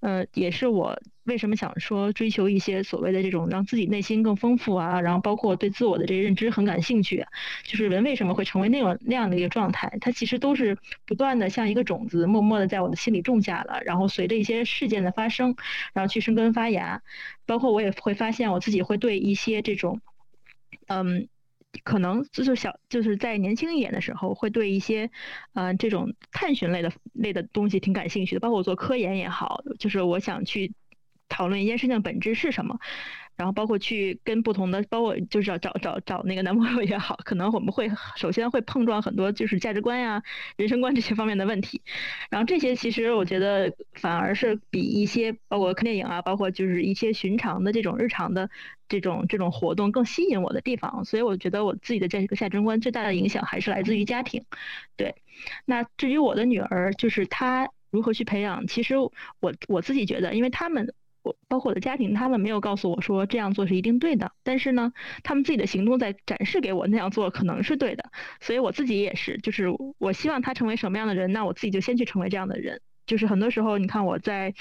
[0.00, 1.00] 呃，也是我。
[1.28, 7.24] 为什么想说追求一些所谓的这种让自己内心更丰富啊，然后包括对自我的这个认知很感兴趣，
[7.64, 9.98] 就是人为什么会成为那种那样的一个状态？
[10.00, 15.54] 它其实都是不断的像一个种子，默默的在我的心里种下了，然后随着一些事件的发生，
[15.92, 17.02] 然后去生根发芽。
[17.46, 20.00] 包括我也会发现我自己会对一些这种，
[20.86, 21.28] 嗯。
[21.84, 25.10] 可能就是小就是在年轻一点的时候，会对一些
[25.52, 30.72] 呃这种探寻类的类的东西挺感兴趣的，包括我做科研也好，就是我想去
[31.28, 32.78] 讨论一件事情的本质是什么。
[33.36, 40.20] 然后包括去跟不同的，包括就是找找找找那个男朋友也好，可能我们会首先会碰撞很多就是价值观呀、
[40.56, 41.80] 人生观这些方面的问题。
[42.30, 48.50] 然后这些其实我觉得反而是比一些包括看电影啊，包括就是一些寻常的这种日常的
[48.88, 51.04] 这种这种活动更吸引我的地方。
[51.04, 54.44] 所以我觉得我自己的这个价值观最大的影响还是来自于家庭。
[54.96, 55.14] 对，
[55.64, 59.12] 那至于我的女儿，就是她如何去培养，其实我
[59.68, 60.92] 我自己觉得，因为他们。
[61.48, 68.10] 包括我的家庭，他们没有告诉我说这样做是一定对的，但是呢，他们自己的行动在展示给我那样做可能是对的，
[68.40, 69.66] 所以我自己也是，就是
[69.98, 72.80] 我希望他成为什么样的人，那我自己就先去成为这样的人。
[73.08, 74.52] 就是很多时候，你看我在，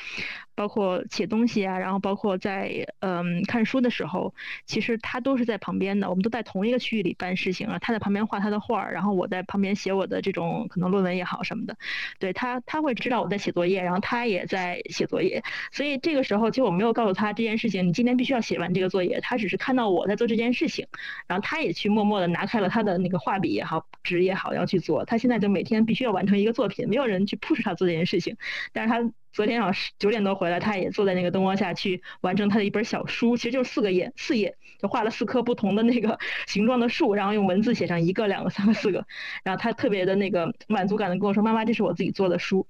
[0.55, 4.33] 包括写东西啊，然后包括在嗯看书的时候，
[4.65, 7.77] 其实他都是在旁边的，我们都在同一个区域里办事情啊。
[7.79, 11.77] 他在旁边画他的画儿，然后我在旁边写我的这种可能论文也好什么的。
[12.19, 15.43] 对他，他会知道我在写作业，然后他也在写作业。
[15.73, 19.19] 所以这个时候，其实我没有告诉他这件事情，你今天必须要写完这个作业。
[19.21, 20.87] 他只是看到我在做这件事情，
[21.27, 25.03] 然后他也去默默的拿开了他的那个画笔也好，纸也好要去做。
[25.03, 28.36] 他现在就每天必须要完成一个作品，没有人去 push 他做这件事情。
[28.73, 39.05] 但是他昨天晚上九点多回来，他也坐在那个灯光下去完成他的一本小书，其实就是四个页，四页就画了四棵不同的那个 形状的树，然后用文字写上一个、两个、三个、四个，
[39.43, 42.67] 然后他特别的那个满足感的跟我说：“妈妈，这是我自己做的书。”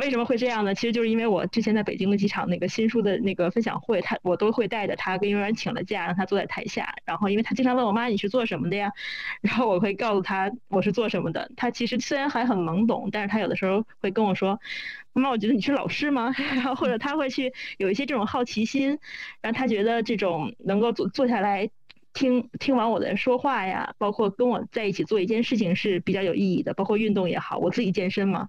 [0.00, 0.76] 为什么会这样呢？
[0.76, 6.94] 其实就是因为我之前在北京的几场那个新书的那个分享会，他我都会带着他跟幼儿园请了假，让他坐在台下。
[7.04, 8.92] 然后因为他经常问我妈你是做什么的呀？
[9.40, 11.50] 然后我会告诉他我是做什么的。
[11.56, 14.60] 他其实虽然还很懵懂，但是他有的时候会跟我说
[15.20, 18.98] ：“那，我觉得你是老师吗？” 然后或者他会去有一些这种好奇心，
[19.40, 21.70] 然后他觉得这种能够坐坐下来
[22.12, 26.74] 听听完我的说话呀，包括跟我在一起做一件事情是比较有意义的。
[26.74, 28.48] 包括运动也好，我自己健身嘛。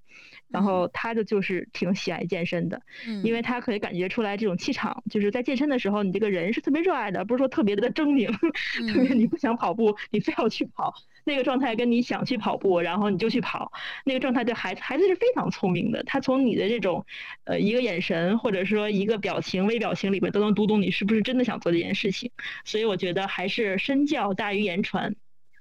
[0.50, 2.82] 然后他的就是挺喜爱健身的，
[3.24, 8.32] 因为他可以感觉出来这种气场，就是在健身的时候，你这个人是特别热爱的，不是说特别的狰狞，
[8.92, 10.94] 特别你不想跑步，你非要去跑，
[11.26, 13.72] 那个状态跟你想去跑步，然后你就去跑，
[14.06, 17.06] 那个状态对孩子孩子是非常聪明的，他从你的这种
[17.44, 22.32] 呃一个眼神或者说一个表情微表情里面都能读懂你是不是真的想做这件事情，
[22.64, 25.16] 所以我觉得还是身教大于言传。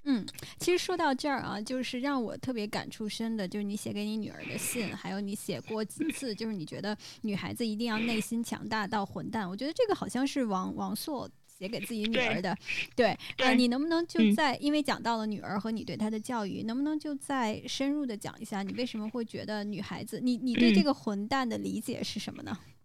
[0.06, 0.24] 嗯，
[0.58, 9.48] 其实说到这儿啊，就是让我特别感触深的，就是你写给你女儿的信，还有你写过几次，就是你觉得女孩子一定要内心强大到混蛋。
[9.48, 12.56] 我觉得这个好像是王王朔写给自己女儿的，
[12.94, 22.56] 对，呃，你能不能就在因为讲到了女儿和你对她的教育，能不能就再深入的讲一下，你为什么会觉得女孩子，你你对这个混蛋的理解是什么呢？
[22.64, 22.75] 嗯，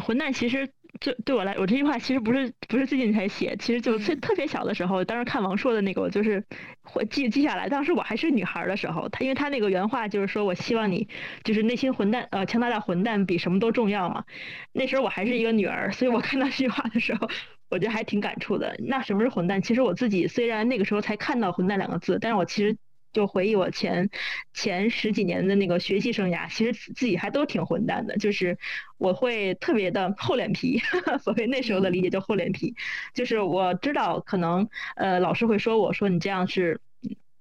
[0.00, 0.68] 混蛋其实。
[1.00, 6.44] 就对我来，我这句话其实不是不是最近才写，其实就特特别小的时候，当时看王朔的那个，我就是
[6.84, 7.68] 会记记下来。
[7.68, 11.08] 当时我还是女孩的时候，他因为他那个原话就是说我希望你
[11.42, 14.24] 就是内心混蛋，呃，强大的混蛋比什么都重要嘛。
[14.72, 17.28] 那时候我还是一个女儿，所以我看到这句话的时候，
[17.70, 18.76] 我觉得还挺感触的。
[18.78, 19.60] 那什么是混蛋？
[19.62, 22.76] 其实我自己虽然那个时候才看到“混蛋”两个字，但是我其实。
[23.14, 24.10] 就回忆我前
[24.52, 28.18] 前十几年的那个学习生涯，其实自己还都挺混蛋的。
[28.18, 28.58] 就是
[28.98, 30.78] 我会特别的厚脸皮，
[31.22, 32.74] 所谓那时候的理解叫厚脸皮。
[33.14, 36.80] 就是我知道可能呃老师会说我说你这样是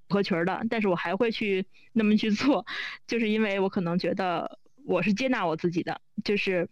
[0.08, 2.66] 不合群的，但是我还会去那么去做，
[3.08, 6.70] 就是因为我可能觉得我是接纳我自己的，就是。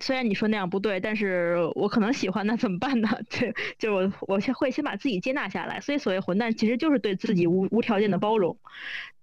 [0.00, 3.08] 虽然你说那样不对，但是我可能喜欢，那怎么办呢？
[3.30, 3.46] 就
[3.78, 5.80] 就我我先会先把自己接纳下来。
[5.80, 8.58] 所以所谓混蛋，其实就是对自己无无条件的包容。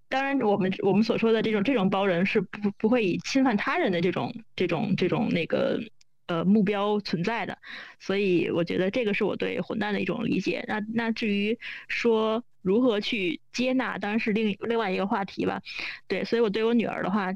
[0.10, 5.80] 当然，我们我们所说的这种这种包容是不不会以侵犯他人的这种这种这种那个
[6.28, 7.58] 呃目标存在的。
[8.00, 10.66] 所以我觉得这个是我对混蛋的一种理解。
[10.68, 15.62] 那那至于说如何去接纳，当然是另另外一个话题吧。
[16.08, 17.34] 对，所以我对我女儿的话。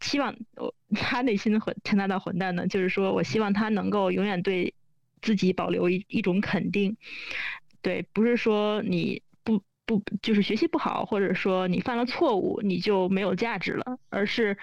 [0.00, 4.74] 期望我 他内心混强大到混蛋呢，就是说我希望他能够永远对
[5.22, 6.96] 自己保留一一种肯定，
[7.82, 14.56] 对，不是说你不不就是学习不好，或者说你犯了错误你就没有价值了，而是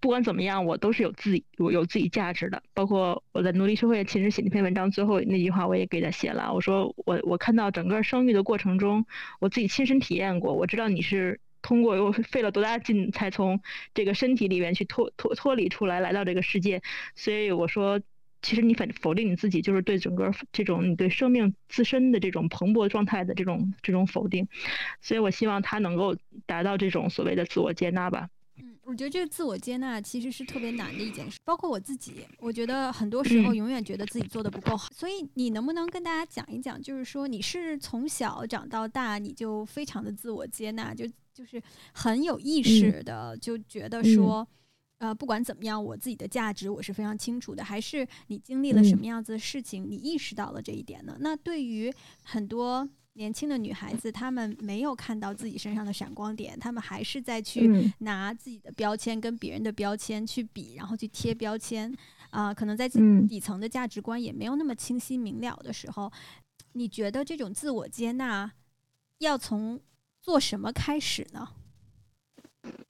[0.00, 2.62] 不管怎么样我都是有自己我有自己价值的。
[2.74, 9.06] 包括我在《奴隶社会》其实写那篇文章最后那句话我也给他写了，我说我我看到整个生育的过程中，
[9.40, 11.40] 我自己亲身体验过，我知道你是。
[11.68, 13.60] 通过又费了多大劲才从
[13.92, 16.80] 这个身体里面去脱脱脱离出来，来到这个世界。
[17.14, 18.00] 所以我说，
[18.40, 24.48] 其实你反否定你自己，就是对整个这种你对生命自身的这种蓬勃状态的这种这种否定。
[25.02, 28.30] 所以我希望他能够达到这种所谓的自我接纳吧。
[28.56, 34.88] 嗯我觉得这个自我接纳其实是特别难的一件事，包括我自己，我觉得很多时候永远觉得自己做的不够好。
[34.90, 41.04] 所以你能不能跟大家讲一讲，就是说你是从小长到大，你就非常的自我接纳，就
[41.38, 44.46] 就是很有意识的就觉得说，
[44.98, 47.62] 呃，不管怎么样，我自己的价值我是非常清楚的。
[47.62, 51.16] 还是你经历了什么样子的事情，你意识到了这一点呢？
[51.20, 52.88] 那对于很多。
[53.14, 61.92] 年轻的女孩子，她们没有看到自己身上的闪光点，她们还是在去拿自己的标签跟别人的标签去比，然后去贴标签。
[62.30, 62.88] 啊，可能在
[63.28, 66.12] 底层的价值观也没有那么清晰明了的时候，
[66.74, 68.48] 你觉得这种自我接纳
[69.18, 69.80] 要从
[70.28, 71.48] 做什么开始呢？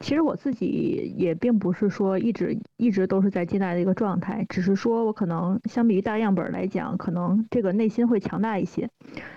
[0.00, 8.90] 其实我自己也并不是说一直一直都是在接纳的一个状态，只是说我可能相比于大样本来讲，可能这个内心会强大一些。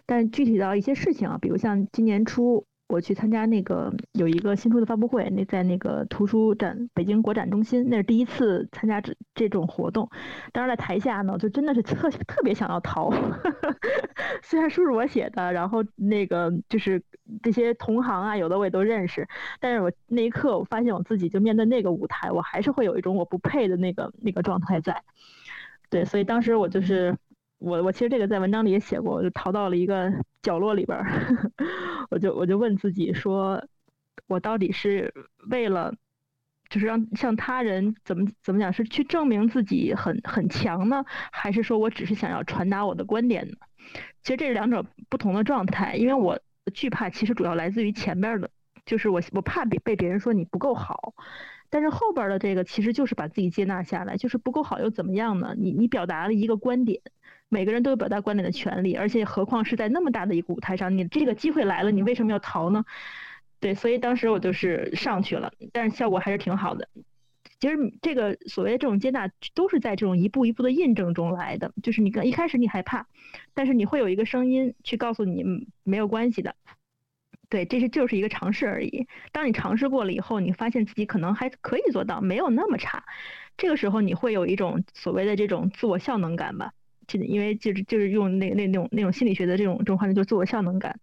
[0.08, 2.66] 但具体到一些事情啊，比如像今年初。
[2.92, 10.10] 我去参加那个有一个新书的发布会，那在那个图书展北京国展中心，那是第一次参加这这种活动。
[10.52, 13.10] 当时在台下呢，就真的是特特别想要逃。
[14.44, 17.02] 虽然书是我写的，然后那个就是
[17.42, 19.26] 这些同行啊，有的我也都认识，
[19.62, 25.02] 但是我那一刻我发现我自己就面对那个舞台，我还是会有一种我不配的那个那个状态在。
[25.90, 27.16] 对，所以当时我就是。
[27.62, 31.52] 我我其实这个在文章里也写过，我就逃到了一个角落里边儿，
[32.10, 33.64] 我就我就问自己说，
[34.28, 35.14] 我到底是
[35.52, 35.94] 为了，
[36.70, 43.54] 就是让向他人怎么怎么讲，是去证明自己很很强呢，还是说我只是想要传达我的观点呢？
[44.24, 46.40] 其实这是两种不同的状态，因为我
[46.74, 48.50] 惧怕其实主要来自于前边的，
[48.86, 51.14] 就是我我怕被被别人说你不够好。
[51.70, 55.54] 但是后边的这个其实就是把自己接纳下来，就是不够好又怎么样呢？
[55.58, 57.02] 你你表达了一个观点，
[57.54, 62.86] 每个人都有表达观点的权利，而且何况是在那么大的一个舞台上，你这个机会来了，你为什么要逃呢？
[63.60, 66.88] 对，所以当时我就是上去了，但是效果还是挺好的。
[67.60, 71.74] 其实这个所谓的这种接纳，都是在这种一步一步的印证中来的。
[71.84, 73.06] 就是你跟一开始你害怕，
[73.54, 75.44] 但是你会有一个声音去告诉你
[75.84, 76.56] 没有关系的。
[77.50, 79.06] 对，这是就是一个尝试而已。
[79.34, 83.04] 当你尝试过了以后，你发现自己可能还可以做到，没有那么差。
[83.58, 86.72] 这个时候你会有一种所谓的这种自我效能感吧？
[87.08, 91.00] 就因为就是就是用那那那种那种心理学的这种这种话呢，就是自我效能感。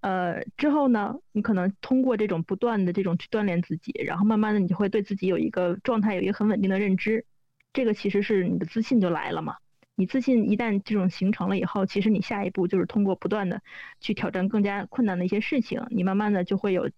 [0.00, 7.26] 呃，之后呢，你可能通过这种不断的这种去锻炼自己，然后慢慢的你就会对自己有一个状态有一个很稳定的认知。
[7.72, 9.56] 这个其实是你的自信就来了嘛。
[9.96, 13.60] 你自信一旦这种形成了以后，其实你下一步就是通过不断的
[14.00, 16.90] 去挑战更加困难的一些事情，你慢慢的就会有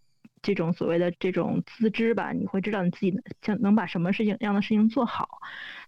[0.42, 5.40] 这种所谓的这种自知吧，你会知道你自己想能把什么事情样的事情做好。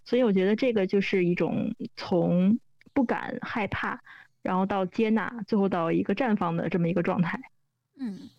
[0.03, 2.57] 所以我觉得这个就是一种从
[2.93, 3.99] 不敢害怕，
[4.41, 7.39] 然后到接纳，最后到一个绽放的这么一个状态。
[7.99, 8.29] 嗯。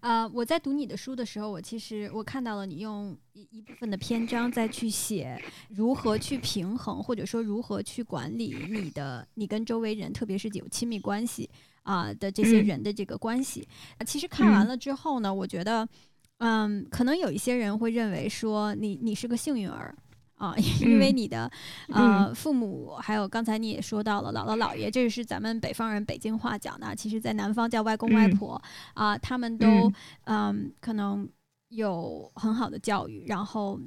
[0.00, 11.48] 呃，我在读你的书的时候，我其实我看到了你用一一部分的篇章再去写如何去平衡，或者说如何去管理你的你跟周围人，特别是有亲密关系
[11.82, 13.66] 啊的这些人的这个关系。
[14.06, 15.88] 其实看完了之后呢，我觉得，
[16.38, 19.94] 嗯，可能有一些人会认为说你你是个幸运儿。
[20.40, 21.52] 啊， 因为你的
[21.88, 28.58] 呃父母，还有刚才你也说到了姥姥姥爷，这是咱们北方人北京话讲的，其实在南方叫外公外婆
[28.94, 29.92] 啊，他们都
[30.24, 31.28] 嗯可能
[31.68, 33.78] 有很好的教育，然后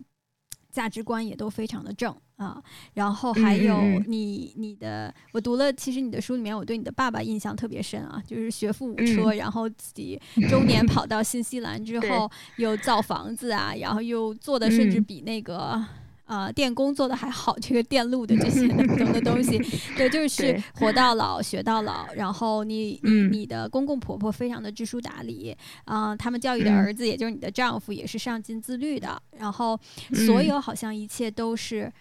[0.70, 2.62] 价值观也都非常的正啊，
[2.94, 15.84] 然后还有你你的，我读了，其实你的书里面，我对你的爸爸印象特别深啊，就是学富五车，然后自己中年跑到新西兰之后又造房子啊，然后又做的甚至比那个。
[16.26, 19.60] 啊，电工做的还好，这个电路的这些等等的东西，
[19.98, 22.08] 对，就是活到老学到老。
[22.16, 29.22] 然后你你你的公公婆婆非常的知书达理，啊，他们教育的儿子，也就是你的丈夫，也是上进自律的。
[29.38, 29.78] 然后
[30.26, 31.92] 所有好像一切都是，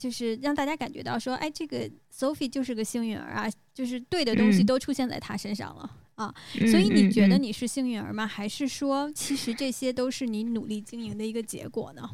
[0.00, 6.34] 就是让大家感觉到说，哎，这个 Sophie 就是个幸运儿啊，就是对的东西都出现在她身上了啊。
[6.70, 8.26] 所以你觉得你是幸运儿吗？
[8.26, 12.08] 还是说，其实这些都是你努力经营的一个结果呢？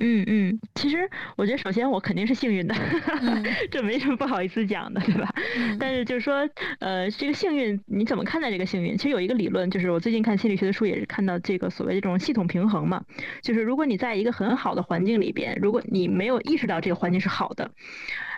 [0.00, 2.74] 嗯嗯，其实我觉得，首先我肯定是幸运的，
[3.70, 5.32] 这没什么不好意思讲的，对吧？
[5.78, 6.48] 但是就是说，
[6.80, 8.96] 呃，这个幸运你怎么看待这个幸运？
[8.96, 13.04] 其实有一个理论，就是我最近看心理学的书也是看到这个所谓的这种系统平衡嘛，
[13.42, 17.70] 就是如果你在一个很好的环境里边，如果你没有意识到这个环境是好的，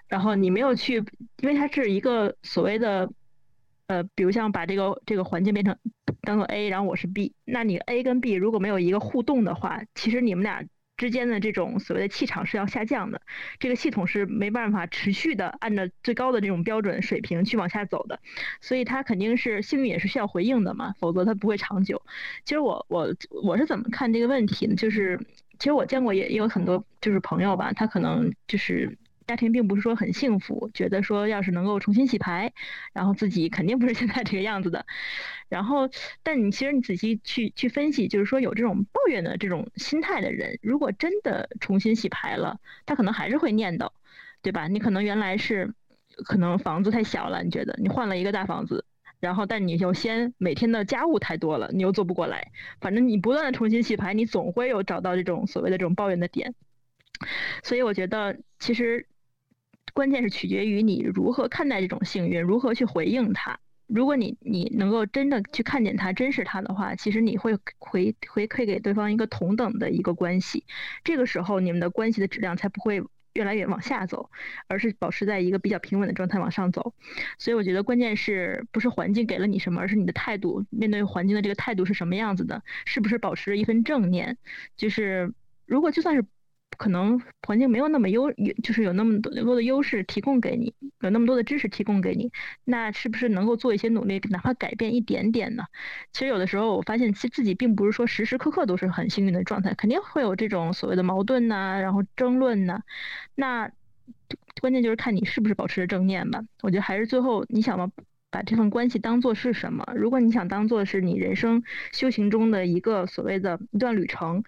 [0.08, 0.94] 然后你没有去，
[1.42, 3.10] 因为它是一个所谓的，
[3.86, 5.76] 呃，比如像把这个这个环境变成
[6.22, 10.64] 当做 A，然后我是 B，那你 A 跟 B 如果没有一个互动的话，其实你们俩。
[11.00, 13.22] 之间的这种所谓的气场是要下降的，
[13.58, 18.20] 这个系统是没办法持续的按照最高的这种标准水平去往下走的，
[18.60, 22.02] 所以它肯定是幸运也是需要回应的嘛，否则它不会长久。
[22.44, 24.74] 其实我我我是怎么看这个问题呢？
[24.76, 25.18] 就是
[25.58, 28.98] 其实我见过也也有很多就是朋友吧，他可能就是。
[29.26, 32.52] 家庭并不是说很幸福，觉得说要是能够重新洗牌，
[32.92, 34.86] 然后自己肯定不是现在这个样子的。
[35.50, 35.90] 然后，
[36.22, 43.90] 但你其实你仔细去去分析，就是说有这种抱怨的这种心态的人，如果真的重新洗牌了，他可能还是会念叨，
[44.40, 44.68] 对吧？
[44.68, 45.74] 你可能原来是
[46.24, 48.86] 可能房子太小了，你觉得你换了一个大房子，
[49.18, 52.50] 然后但你又先每天的家务太多了，你又做不过来。
[52.80, 56.54] 反正你不断的重新洗牌，你总会有找到这种所谓的这种抱怨的点。
[57.62, 59.06] 所以我觉得其实。
[59.92, 63.58] 关键是取决于你如何看待这种幸运，如何去回应它。
[63.92, 70.64] 如果你你能够真的去看见它、珍视它的话，其实你会回回馈给对方一个同等的一个关系。
[71.04, 74.30] 这个时候，你们的关系的质量才不会越来越往下走，
[74.68, 76.94] 而是保持在一个比较平稳的状态往上走。
[77.38, 82.62] 所以，我觉得关键是不是环境给了你什么，而是你的态度，面对环境的这个态度是什么样子的？
[82.84, 84.38] 是不是保持着一份正念？
[84.76, 85.32] 就是
[85.66, 86.24] 如果就算是。
[86.78, 88.32] 可能环境没有那么优，
[88.62, 92.30] 就是有那么多多的优势提供给你，有那么多的知识提供给你，
[92.64, 95.64] 那是不是能够做一些努力，哪怕改变一点点呢？
[96.12, 102.82] 其实有的时候我发现，其实自己并不是说时时刻刻都是很幸运的状态，肯定会有这种所谓的矛盾呐，然后争论呐。
[103.34, 103.70] 那
[104.60, 106.42] 关键就是看你是不是保持着正念吧。
[106.62, 107.90] 我觉得还是最后你想把
[108.30, 109.84] 把这份关系当做是什么？
[109.96, 114.44] 如果你想当做是你人生修行中的一个所谓的一段旅程。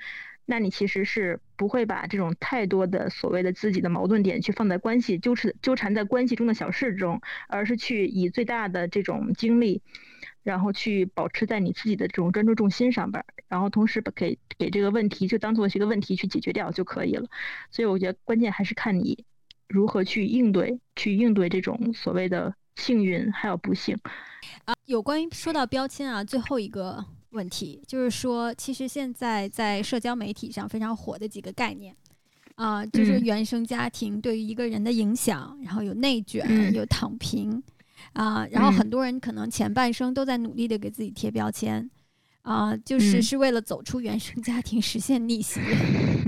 [0.52, 9.80] 那你其实是不会把这种太多的所谓的自己的矛盾点去放在关系纠缠纠缠在关系中的小事中，而是去以最大的这种精力，
[10.42, 17.26] 然后去保持在你自己的这种专注重心上边，然后同时把给给这个问题就当做是一个问题去解决掉就可以了。
[17.70, 19.24] 所以我觉得关键还是看你
[19.68, 23.98] 如何去应对，去应对这种所谓的幸运还有不幸。
[24.66, 27.06] 啊，有关于说到标签啊，最后一个。
[27.32, 31.94] 问题就是说，其实现在在社交媒体上非常火的几个概念，
[32.54, 37.62] 啊，就是原生家庭对于一个人的影响，然后有内卷，有躺平，
[38.12, 41.90] 啊，然后很多人可能前半生都在努力的给自己贴标签，
[42.42, 45.60] 啊，就是是为了走出原生家庭，实现逆袭，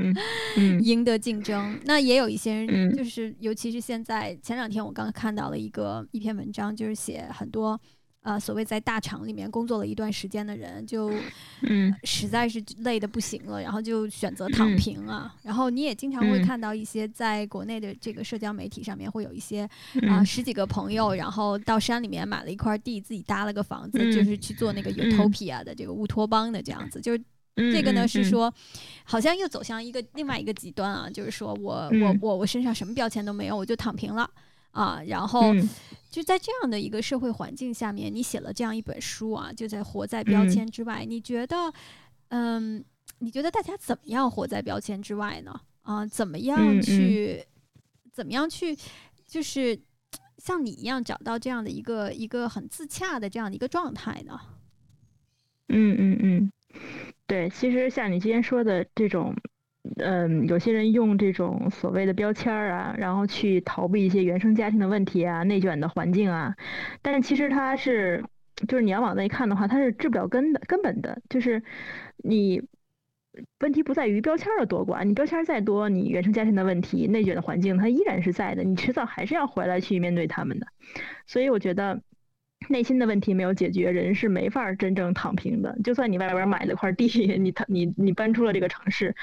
[0.80, 1.78] 赢得竞争。
[1.84, 7.78] 那也有一些人，就是尤其是现在，前两天我刚看到了一个一篇文章，就是写很多。
[8.24, 11.12] 呃，所谓在大厂里面工作了一段时间的人，就，
[11.60, 15.36] 嗯，实在是累的不行了，然后就选择躺平啊。
[15.42, 19.68] 然后你也经常会看到一些在国内的这个社交媒体上面，会有一些
[20.08, 27.02] 啊十几个朋友，然后到山里面买了一块地，自己搭了个房子，就是去做那个 utopia 的这个乌托邦的这样子。
[27.02, 27.22] 就是
[27.54, 28.50] 这个呢，是说
[29.04, 34.30] 好像又走向一个另外一个极端啊，就是说我我我我身上什么标签都没有，我就躺平了。
[34.74, 35.54] 啊，然后
[36.10, 41.04] 就在这样的一个社会环境下面，你写了这样一本书啊，就在活在标签之外。
[41.04, 41.72] 你觉得，
[42.28, 42.84] 嗯，
[43.20, 45.60] 你觉得大家怎么样活在标签之外呢？
[45.82, 47.44] 啊，怎么样去，
[48.12, 48.76] 怎么样去，
[49.24, 49.80] 就是
[50.38, 54.40] 像你一样找到这样的一个一个很自洽的这样的一个状态呢？
[55.68, 56.52] 嗯嗯嗯，
[57.28, 59.32] 对，其实像你今天说的这种。
[59.99, 66.57] 嗯，有些人用这种所谓的标签儿啊，然后去逃避一些原生家庭的问题啊、内卷的环境啊，
[67.03, 68.24] 但是其实它是，
[68.66, 71.20] 就是你要往那一看的话，它是治不了根的、根本的。
[71.28, 71.62] 就是
[72.16, 72.62] 你
[73.61, 80.66] 问题不在于标签儿的多寡，你标签儿再多，你原生家庭的问题、内卷的环境它依然是在的，你迟早还是要回来去面对他们的。
[81.26, 82.01] 所以我觉得，
[82.70, 85.78] 内心的问题没有解决，人是没法真正躺平的。
[85.85, 87.07] 就算你外边买了块地，
[87.37, 89.14] 你你你搬出了这个城市。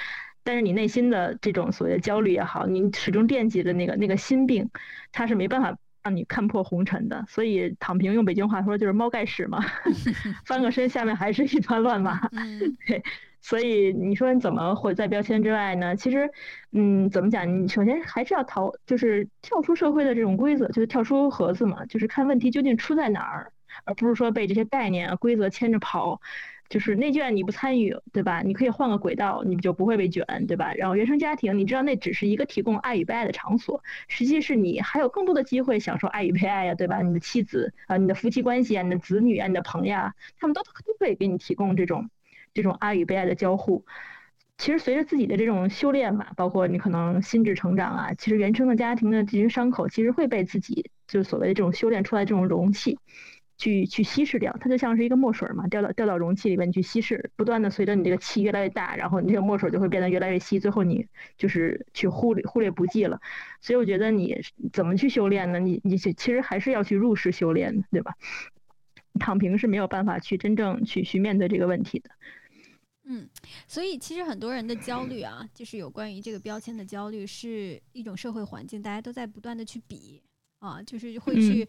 [0.44, 4.70] 但是你内心的这种所谓的焦虑也好，你始终惦记着那个那个心病，
[5.12, 7.26] 它是没办法让你看破红尘的。
[7.28, 9.60] 所以躺平用北京话说就是猫盖屎嘛，
[10.46, 12.30] 翻个身下面还是一团乱麻。
[12.88, 13.04] 对，
[13.40, 15.96] 所以你说你怎么活在标签之外呢？
[15.96, 16.30] 其实，
[16.72, 17.64] 嗯，怎么讲？
[17.64, 23.52] 你首先还是要逃，就是跳出社会的这种规则，就是跳出盒子嘛，就是看问题究竟出在哪儿，
[23.86, 26.20] 而不是说被这些概念啊规则牵着跑。
[26.72, 28.42] 就是内卷你不参与，对吧？
[28.42, 30.74] 你可以换个轨道，你就不会被卷，对吧？
[30.74, 37.02] 然后原生家庭，你知道那只是一个提供爱与被爱的场所，实际是你还有更多的机会享受爱与被爱呀，对吧？
[37.02, 42.10] 你的妻子啊，你的夫妻关系啊，你的子女啊，你的朋友啊，他们都都会给你提供这种
[42.54, 43.86] 这种爱与被爱的交互。
[44.58, 52.98] 其实随着自己的这种修炼嘛，包括你可能心智成长啊，其实原生的家庭的这些伤口，其实会被自己就是所谓的这种修炼出来这种容器。
[53.62, 61.06] 去去稀释掉，它就像是一个墨水嘛，掉到掉到容器里面去稀释，不断的随着你这个气越来越大，然后你这个墨水就会变得越来越稀，最后你
[61.38, 63.22] 就是去忽略忽略不计了。
[63.62, 64.36] 所以我觉得你
[64.74, 65.60] 怎么去修炼呢？
[65.60, 68.16] 你你其实还是要去入世修炼，对吧？
[69.20, 72.10] 躺平是没有办法去真正去去面对这个问题的。
[73.04, 73.30] 嗯，
[73.68, 80.22] 所以其实很多人的焦虑啊，就是有关于这个标签的焦虑，是一种社会环境，大家都在不断的去比
[80.60, 81.68] 啊，就是会去，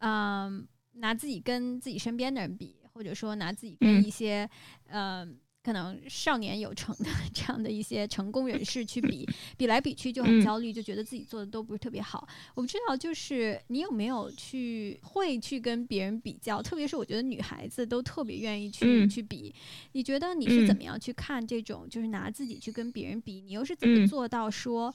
[0.00, 4.48] 嗯，拿自己跟自己身边的人比，或者说拿自己跟一些，
[4.88, 5.38] 嗯。
[5.64, 9.24] 可能少年有成的这样的一些成功人士去比
[9.56, 12.26] 比来比去就很焦虑，就觉得自己做的都不是特别好。
[12.56, 16.60] 我不知道，就是你有没有去会去跟别人比较？
[16.60, 19.54] 特别是我觉得女孩子都特别愿意去去比。
[19.92, 21.88] 你觉得你是怎么样去看这种？
[21.88, 24.92] 就是拿自己去跟别人比，你又是怎么做到说，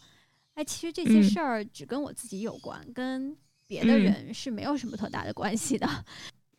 [0.56, 3.34] 哎，其实这些事儿只跟我自己有关，跟
[3.68, 5.88] 别的人是没有什么特大的关系的。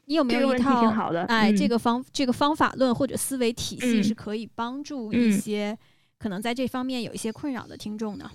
[0.05, 0.91] 你有没有一套
[1.29, 5.77] 哎，这个方这个方法论或者思维体系是可以帮助一些
[6.19, 8.31] 可能在这方面有一些困扰的听众呢？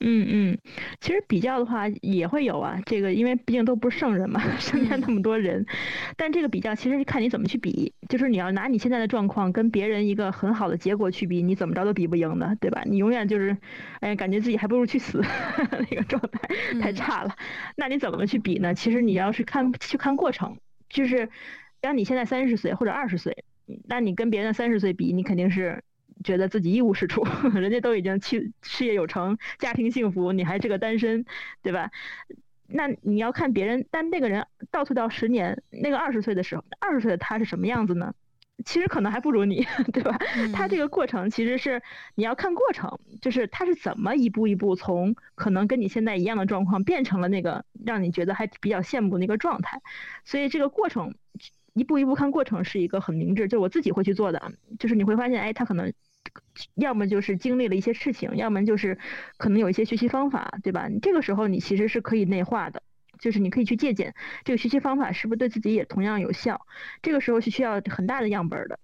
[0.00, 0.58] 嗯嗯，
[1.00, 5.66] 其实比较的话也会有啊，这个因为毕竟都不是圣人嘛， 身边那么多人，
[6.16, 12.82] 但这个比较其实是看你怎么去比，就是你要拿你现在的状况跟别人一个很好的结果去比，你怎么着都比不赢的，对吧？
[12.86, 13.56] 你永远就是，
[14.00, 15.20] 哎，感觉自己还不如去死
[15.90, 16.48] 那个状态
[16.80, 17.34] 太差了，
[17.76, 18.74] 那你怎么去比呢？
[18.74, 20.58] 其实你要是看去看过程。
[20.88, 21.28] 就是，
[21.80, 23.44] 当你现在三十岁或者二十岁，
[23.86, 25.82] 那你跟别人三十岁比，你肯定是
[26.24, 31.24] 觉得自己一无是处， 人家都已经去事业有成、家庭幸福，你还是个单身，
[31.62, 31.90] 对吧？
[32.66, 38.14] 那你要看别人，但那个人倒退到十年，那个二十岁的时候，二十岁的他是什么样子呢？
[38.64, 40.18] 其实可能还不如你， 对吧？
[40.52, 41.80] 他这个过程其实是
[42.16, 49.80] 你要看过程，就是他是怎么一步一步从可能跟你现在一样的状况变成了那个让你觉得还比较羡慕那个状态，
[50.24, 51.14] 所以这个过程
[51.78, 55.92] 一步一步看过程是一个很明智，就我自己会去做的，就是你会发现，哎，他可能
[56.74, 58.98] 要么就是经历了一些事情，要么就是
[59.36, 60.88] 可能有一些学习方法，对吧？
[60.88, 62.82] 你这个时候你其实是可以内化的。
[63.20, 64.14] 就是你可以去借鉴
[64.44, 66.64] 这个学习方法是不是对自己也同样有效，
[67.02, 68.78] 这个时候是需要很大的样本的。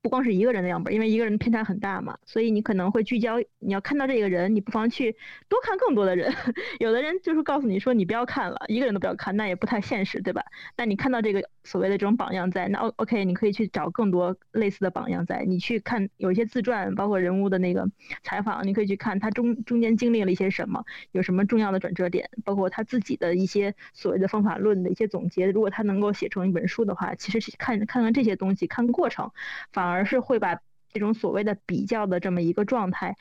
[0.00, 3.38] 不光是一个人的样本，因为一个人偏差很大嘛，所以你可能会聚焦。
[3.58, 5.16] 你要看到这个人，你不妨去
[5.48, 6.32] 多看更多的人。
[6.80, 10.42] 有的人就是告诉你说你不要看了，一个人都不要看，那也不太现实，对吧？
[10.76, 15.44] 那你看到这个所谓的这种榜样在，那 O OK，你可以去找更多类似的榜样在。
[15.46, 17.88] 你去看有一些自传，包括人物的那个
[18.22, 25.46] 采访，你可以去看他中中间经历了一些什么，有什么重要的转折点，包括他自己的一些所谓的方法论的一些总结。
[25.46, 29.30] 如果他能够写成一本书的话，其实看看看这些东西，看过程。
[29.72, 30.60] 反而是会把
[30.92, 33.16] 这种所谓的比较的这么一个状态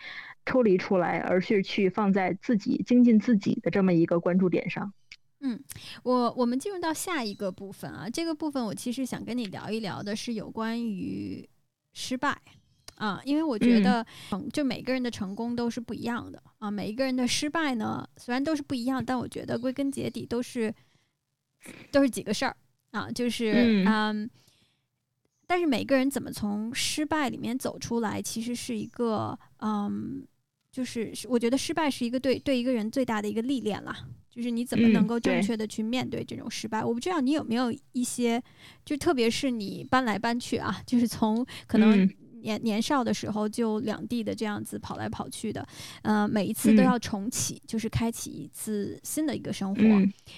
[0.45, 4.91] 抽离出来，而是去放在自己精进自己的这么一个关注点上。
[5.39, 5.59] 嗯，
[6.03, 11.47] 我我们进入到下一个部分啊，这个部分我其实想跟你聊一聊的是有关于
[11.93, 12.37] 失败
[12.95, 14.05] 啊，因为我觉得
[14.51, 20.73] 就每个人的成功都是不一样的啊，每一个人的失败呢虽然都是不一样，但我觉得归根结底都是
[21.91, 22.55] 都是几个事儿
[22.91, 24.29] 啊，就是嗯。
[25.51, 30.25] 但是每个人怎么从失败里面走出来，其实是一个，嗯，
[30.71, 33.93] 就是我觉得失败是一个对对一个人最大的一个历练啦。
[34.29, 36.81] 就是你怎么能够正确的去面对这种失败？
[36.81, 38.41] 我不知道你有没有一些，
[38.85, 42.09] 就特别是你搬来搬去啊，就是从可能
[42.41, 45.67] 年年少的时候就两地的这样子跑来跑去的，
[46.03, 49.81] 呃，每一次都要重启，就是开启一次新的一个生活。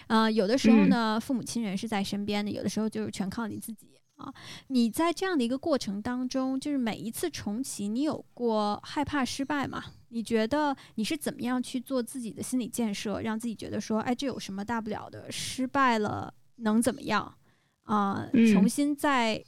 [0.08, 3.93] 呃，有的时候呢，父母亲人是在身边的，有的时候就是全靠你自己。
[4.24, 4.34] 啊，
[4.68, 9.84] 你在这样的一个过程当中，就是每一次重启，你有过害怕失败吗？
[10.10, 15.30] 你觉得你是怎么样去做自己的心理建设，让自己觉得说，哎，这有什么大不了的？
[15.32, 17.36] 失败了能怎么样？
[17.84, 19.44] 啊，重新再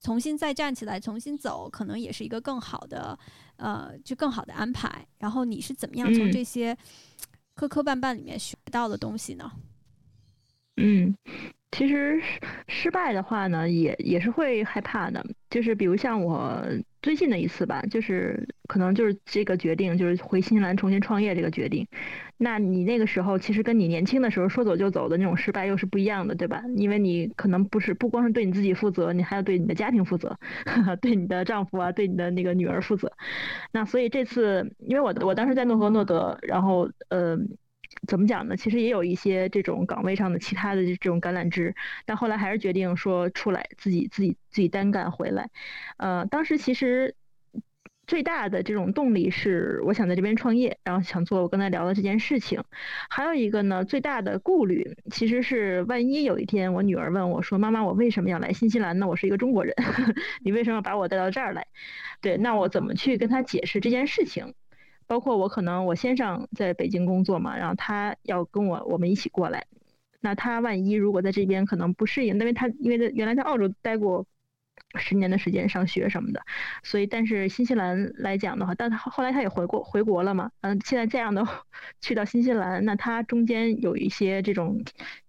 [0.00, 3.16] 重新再站起来，重新走，可能也是一个更好的，
[3.56, 5.06] 呃，就更好的安排。
[5.18, 6.76] 然后你是怎么样从这些
[7.54, 9.52] 磕磕绊绊里面学到的东西呢？
[10.78, 11.14] 嗯。
[11.72, 12.20] 其实
[12.66, 15.24] 失败的话呢，也也是会害怕的。
[15.50, 16.64] 就是比如像我
[17.00, 21.86] 最近的一次吧，就是可能就是这个决定，就是回新西兰重新创业这个决定。
[22.36, 26.62] 那你那个时候其实跟你年轻的时候说走就走的那种失败又是不一样的，对吧？
[26.76, 30.36] 因为你可能不是不光是对你自己负责，你还要对你的家庭负责，
[31.00, 33.12] 对你的丈夫啊，对你的那个女儿负责。
[33.72, 37.38] 那所以这次，因为我我当时在诺和诺德，然后呃。
[38.06, 38.56] 怎么讲呢？
[38.56, 41.74] 其实也有一些这种岗位上的其他的这种橄榄枝，
[42.06, 45.50] 但后来还是决定说出来自己自己自己单干回来。
[45.98, 47.14] 呃，当时其实
[48.06, 52.62] 最大的这种动力是我想在这边创业，然后想做我刚才聊的这件事情。
[53.08, 59.06] 还有一个呢，最大的顾虑其实是万一有一天我女儿问我说：“妈妈，我为什么要来新西兰呢？
[59.06, 59.74] 我是一个中国人，
[60.42, 61.66] 你为什么要把我带到这儿来？”
[62.20, 64.54] 对，那我怎么去跟她解释这件事情？
[65.10, 69.66] 包括我可能我先生在北京工作嘛，然后他要跟我我们一起过来，
[70.20, 74.24] 那他万一如果在这边可能不适应，因为他因为在原来在澳洲待过
[74.94, 76.40] 十年的时间上学什么的，
[76.84, 81.44] 所以但是新西兰来讲的话，但他后来他也回国回国了嘛，嗯，现在这样的
[82.00, 84.84] 去到新西兰，那他中间有一些这种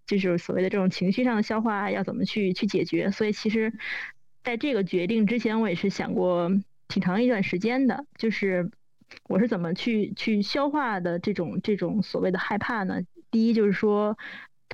[0.05, 3.09] 就是所谓的这种情绪上的消化要怎么去去解决？
[3.09, 3.73] 所以其实
[4.43, 6.51] 在这个决定之前，我也是想过
[6.87, 8.69] 挺长一段时间的，就是。
[9.27, 13.01] 我是怎么去去消化的这种这种所谓的害怕呢？
[13.29, 14.17] 第一就是说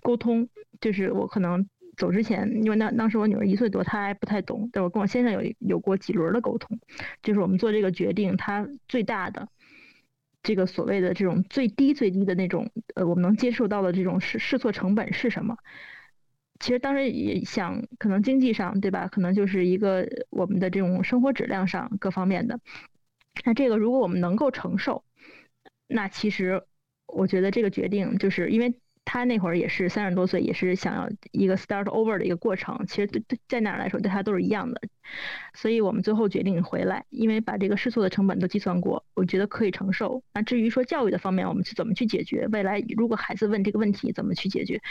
[0.01, 0.49] 沟通，
[0.81, 6.79] 就是我可能走之前，因为那当时我女儿一岁多，她还不太懂，但我跟我先生有有过几轮的沟通，
[7.21, 9.47] 就是我们做这个决定，他最大的
[10.43, 15.57] 这个所谓的这种最低最低的那种呃，我们能接受到的这种试试错成本是什么？
[16.59, 19.07] 其实当时也想，可能经济上对吧？
[19.07, 22.59] 可能就是一个我们的这种生活质量上各方面的。
[23.45, 25.03] 那这个如果我们能够承受，
[25.87, 26.63] 那其实
[27.07, 32.85] 我觉得这个决定就是因为他那会儿也是三十多岁，也是想要一个 start over 的一个过程。
[32.87, 34.81] 其实对对，在哪儿来说对他都是一样的。
[35.53, 40.21] 所以我们最后决定回来，因为把这个试错的成本都计算过，我觉得可以承受。
[40.33, 42.47] 那至于说教育的方面，我们去怎么去解决？
[42.51, 44.81] 未来如果孩子问这个问题怎么去解决？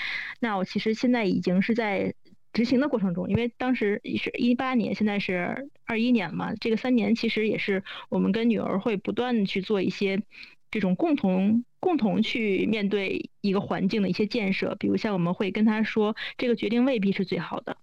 [0.41, 2.15] 那我其实现在已经是在。
[2.57, 10.23] 执行的过程中，因为当时是一八年，现在是二一年嘛，这个三年其实也是我们跟女儿会不断去做一些
[10.71, 17.77] 这种共同共同去面对一个环境的一些建设，比如像我们会跟她说，这个决定未必是最好的。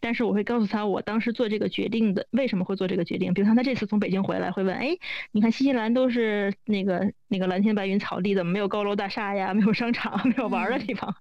[0.00, 3.34] 但是我会告诉他，我当时做这个决定的为什么会做这个决定。
[3.34, 4.96] 比如像他这次从北京回来，会问：哎，
[5.32, 9.52] 你看新西兰都是那个那个蓝天白云草地，怎么没有高楼大厦呀？
[9.54, 11.14] 没有商场，没有玩的地方，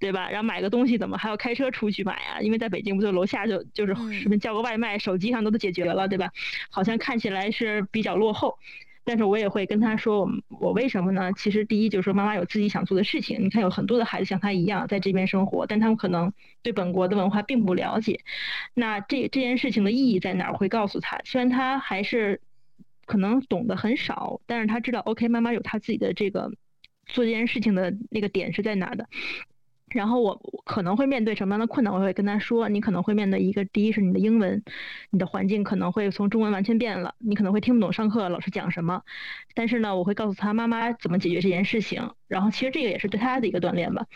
[0.00, 0.28] 对吧？
[0.30, 2.40] 然后买个东西怎么还要开车出去买啊？
[2.40, 6.30] 因为在北京不就楼下就就是什么叫个外卖，手机上都都解决了，对吧？
[6.70, 8.58] 好像看起来是比较落后。
[9.06, 11.32] 但是我也会跟他说，我我为什么呢？
[11.34, 13.40] 其实第一就是说，妈妈有自己想做的事情。
[13.40, 18.18] 你看，有很多的孩子像他一样在这边生活，但他们可能对本国的文化并不了解。
[18.74, 20.54] 那这这件事情的意义在哪儿？
[20.54, 21.20] 会告诉他。
[21.24, 22.40] 虽然他还是
[23.04, 26.50] 可能懂得很少，但是他知道，OK，妈妈有他自己的这个
[27.06, 29.08] 做这件事情的那个点是在哪的。
[29.96, 34.62] 然后我可能会面对什么样的困难，我会跟他说，你可能会面对一个，第一是你的英文，
[35.10, 39.02] 你的环境可能会从中文完全变了，你可能会听不懂上课老师讲什么。
[39.54, 42.10] 但是呢，我会告诉他妈妈怎么解决这件事情。
[42.28, 44.06] 然后其实这个也是对他的一个锻炼吧。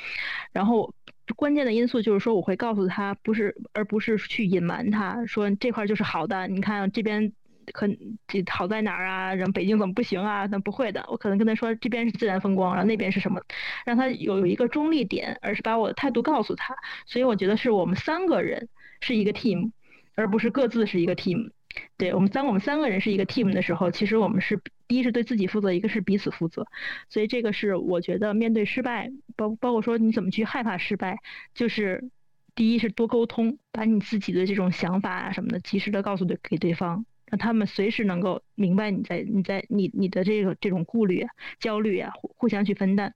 [0.52, 0.94] 然后
[1.34, 7.32] 关键的因素就是说，我会告诉他，不是而不是去隐瞒他，说这块就是好的，你看这边。
[7.72, 7.86] 可
[8.26, 9.34] 这好在哪儿啊？
[9.34, 10.46] 然后北京怎么不行啊？
[10.46, 13.40] 那不会的，我可能跟他说这边是自然风光，然后那边是什么，
[13.84, 16.76] 让他有一个中立点，而是把我的态度告诉他。
[17.06, 18.68] 所以我觉得是我们三个人
[19.00, 19.72] 是一个 team，
[20.14, 21.50] 而不是各自是一个 team。
[21.96, 26.66] 对我们当我们三个人是一个 team 的时候，其实我们是第一是对自己负责，一个是彼此负责。
[27.08, 31.18] 所以这个是我觉得面对失败，包包括说你怎么去害怕失败，
[31.54, 32.10] 就是
[32.56, 37.06] 第一是多沟通，把你自己的这种想法啊什么的及时的告诉对给对方。
[37.30, 41.26] 让他们随时能够明白你在你在你你的这个这种顾虑、
[41.58, 43.14] 焦虑啊，互互相去分担。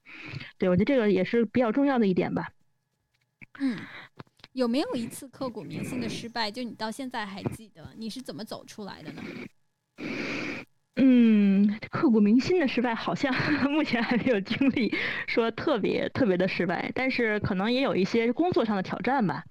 [0.56, 2.50] 对我觉得这个也是比较重要的一点吧。
[3.60, 3.78] 嗯，
[4.52, 7.90] 有没有一次刻骨铭心的失败，就你到现在还记得？
[7.96, 9.22] 你是怎么走出来的呢？
[10.96, 13.34] 嗯，刻骨铭心的失败好像
[13.68, 14.94] 目前还没有经历，
[15.26, 19.42] 说特别特别的失败，但是可能也有一些工作上的挑战吧。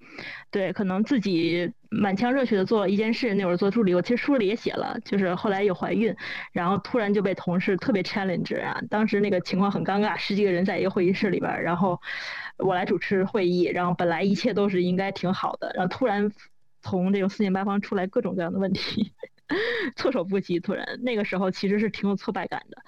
[0.50, 6.16] 对，可能自己满腔热血的做一件事，那会儿做助理，我其实书里也写了，就是后来有怀孕，
[6.52, 12.00] 然后突然就被同事特别 challenge 啊，当时那个情况很尴尬，十几个人在一个会议室里边，然后
[12.56, 16.32] 我来主持会议，然后本来一切都是应该挺好的，然后突然
[16.80, 19.12] 从这种四面八方出来各种各样的问题。
[19.96, 22.82] 措手不及，突然那个时候其实是挺有挫败感的。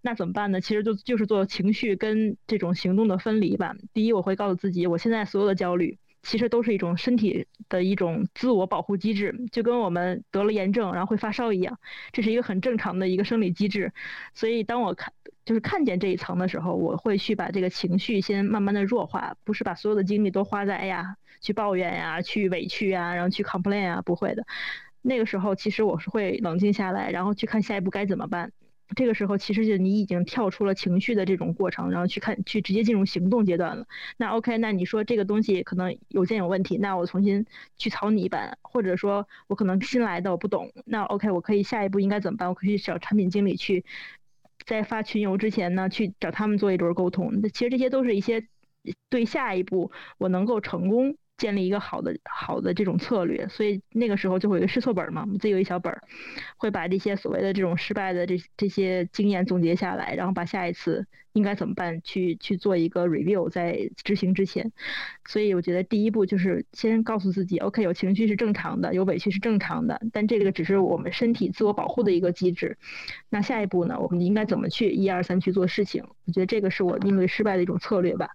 [0.00, 0.60] 那怎么办呢？
[0.60, 3.76] 其实就就是做情绪跟这种行动的分离吧。
[3.92, 11.78] 第一，我会告诉自己，我现在所有的焦虑其实都是一种身体的一种自我保护机制，就跟我们得了炎症然后会发烧一样，
[12.12, 13.92] 这是一个很正常的一个生理机制。
[14.34, 15.12] 所以当我看
[15.44, 24.44] 就是看见这一层的时候，我会去把这个情绪先慢慢的弱化，不是把所有的精力都花在哎呀去抱怨呀、去委屈呀、然后去 complain 啊，不会的。
[25.02, 28.52] 那个时候，其实我是会冷静下来，然后去看下一步该怎么办。
[28.94, 33.86] 这个时候其实就你已经跳出了情绪的这种过程，然后去看去直接进入行动阶段了。
[34.18, 37.46] 那 OK，那你说这个东西可能邮件有问题，那我重新
[37.78, 42.50] 去草拟一版，或者说我可能新来的我不懂，那 OK，我可以下一步应该怎么办？
[42.50, 43.84] 我可以找产品经理去，
[44.66, 47.42] 在发群邮之前呢，去找他们做一轮沟通。
[47.54, 48.46] 其实这些都是一些
[49.08, 51.16] 对下一步我能够成功。
[51.42, 56.00] 建立一个好的好的这种策略，所以那个时候就会有一个试错本嘛，我们自己有一小本儿，
[56.56, 64.70] 会把这些所谓的这种失败的这这些经验总结下来，然后把下一次应该怎么办去去做一个 review，在执行之前。
[65.26, 72.78] 所以我觉得第一步就是先告诉自己，OK，有情绪是正常的，有委屈是正常的，但这个只是我们身体自我保护的一个机制。
[73.28, 76.04] 那下一步呢，我们应该怎么去一二三去做事情？
[76.26, 78.28] 我觉得这个是我应对失败的一种策略吧。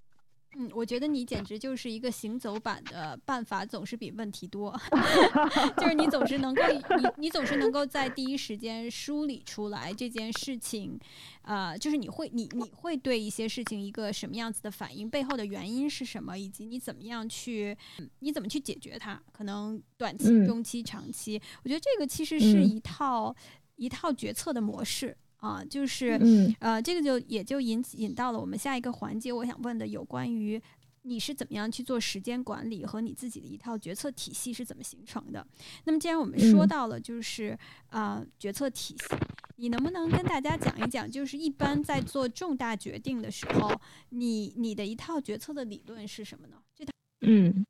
[0.59, 4.75] 嗯，我觉得你简直就是一个行走版的办法，总是比问题多。
[5.77, 10.99] 就是你总是能够，你你总是能够在第一时间梳理出来这件事情，
[11.43, 17.77] 呃，就是你会你你会对一些事情一个什么样子的反应，背后的原因是什么，以及你怎么样去，
[18.19, 19.21] 你怎么去解决它？
[19.31, 23.35] 可能短期、中期、长期，我觉得这个其实是一套
[23.75, 25.15] 一套决策的模式。
[25.37, 26.19] 啊，就是，
[26.59, 30.61] 呃，这个就也就引引到了我们下一个环节，我想问的有关于
[31.03, 35.45] 你是怎么样去做时间管理和你自己的一套决策体系是怎么形成的。
[35.85, 37.57] 那么，既然我们说到了就是
[37.89, 39.15] 啊决策体系，
[39.57, 43.71] 你能不能跟大家讲一讲，就是一般在做重大决定的时候，
[44.09, 46.57] 你你的一套决策的理论是什么呢？
[46.75, 47.65] 这套嗯，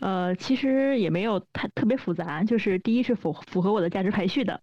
[0.00, 4.60] 呃，其实也没有太特别复杂，就是第一是符符合我的价值排序的。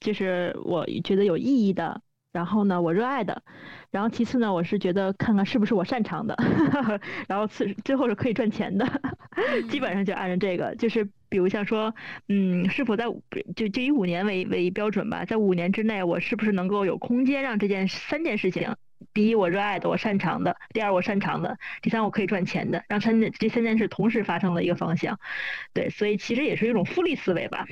[0.00, 2.00] 就是我觉得有意义的，
[2.32, 3.42] 然后呢，我热爱的，
[3.90, 6.36] 然后其次呢，我是觉得看看是不是我擅长的，
[7.28, 8.86] 然后次最后是可以赚钱的，
[9.68, 11.94] 基本上就按照这个，就是比如像说，
[12.28, 13.04] 嗯，是否在
[13.54, 18.74] 就就以五年为为标准吧，在五年之内，我是不是能够有空间让这件三件事情。
[19.12, 22.84] 第一，我热爱的，我擅长的；第二，我擅长的；第三，我可以赚钱的。
[22.88, 25.18] 让三件这三件事同时发生的一个方向，
[25.72, 27.66] 对，所以其实也是一种复利思维吧。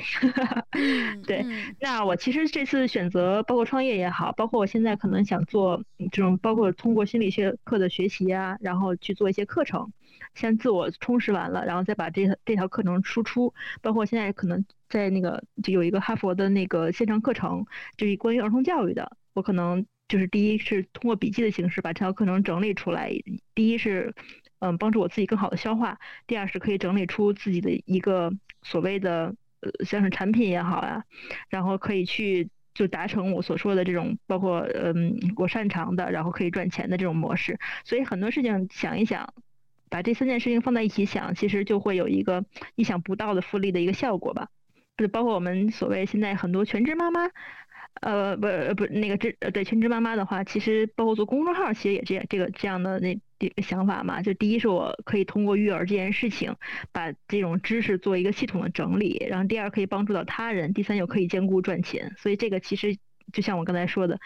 [1.26, 1.44] 对，
[1.80, 9.92] 那我其实这次选择，包括创业也好，包括我现在可能想做这种，包括通过心理学课的学习啊，然后去做一些课程，
[10.34, 13.54] 先自我充实完了，然后再把这这条课程输出。
[13.80, 17.64] 包括现在可能在那个就有一个哈佛的那个线上课程，
[17.96, 19.86] 就是关于儿童教育的，我可能。
[20.08, 23.12] 就是第一是通过笔记的形式把这条课程整理出来，
[23.54, 24.14] 第一是，
[24.60, 28.32] 嗯，帮助我自己更好的消化；第二是可以整理出自己的一个
[28.62, 31.04] 所谓的，呃，像是产品也好呀，
[31.50, 37.58] 然后可以去就达成我所说的这种，包括嗯我擅长的，然后可以赚钱的这种模式。
[37.84, 39.34] 所以很多事情想一想，
[39.90, 42.46] 把这三件事情放在一起想，其实就会有一个
[42.76, 44.48] 意想不到的复利的一个效果吧。
[44.96, 47.28] 就包括我们所谓现在很多全职妈妈。
[48.00, 53.18] 呃，不，不，那个这对全职妈妈的话，其实包括做公众号，其实也这样，这个这样的那
[53.62, 54.22] 想法嘛。
[54.22, 56.54] 就第一是我可以通过育儿这件事情，
[56.92, 62.14] 把这种知识做一个系统的整理，然后第二可以帮助到他人，第三又可以兼顾赚钱。
[62.18, 62.96] 所以这个其实
[63.32, 64.20] 就像我刚才说的，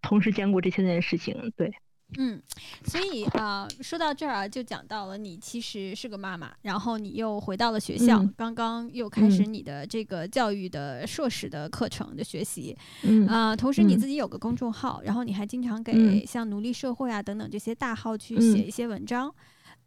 [0.00, 1.74] 同时兼顾这些件事情，对。
[2.18, 2.40] 嗯，
[2.84, 19.34] 所以啊，说到这儿啊，就讲到了你其实是个妈妈，然后你又回到了学校，刚刚又开始你的这个教育的硕士的课程的学习，嗯啊，同时你自己有个公众号，然后你还经常给像奴隶社会啊等等这些大号去写一些文章，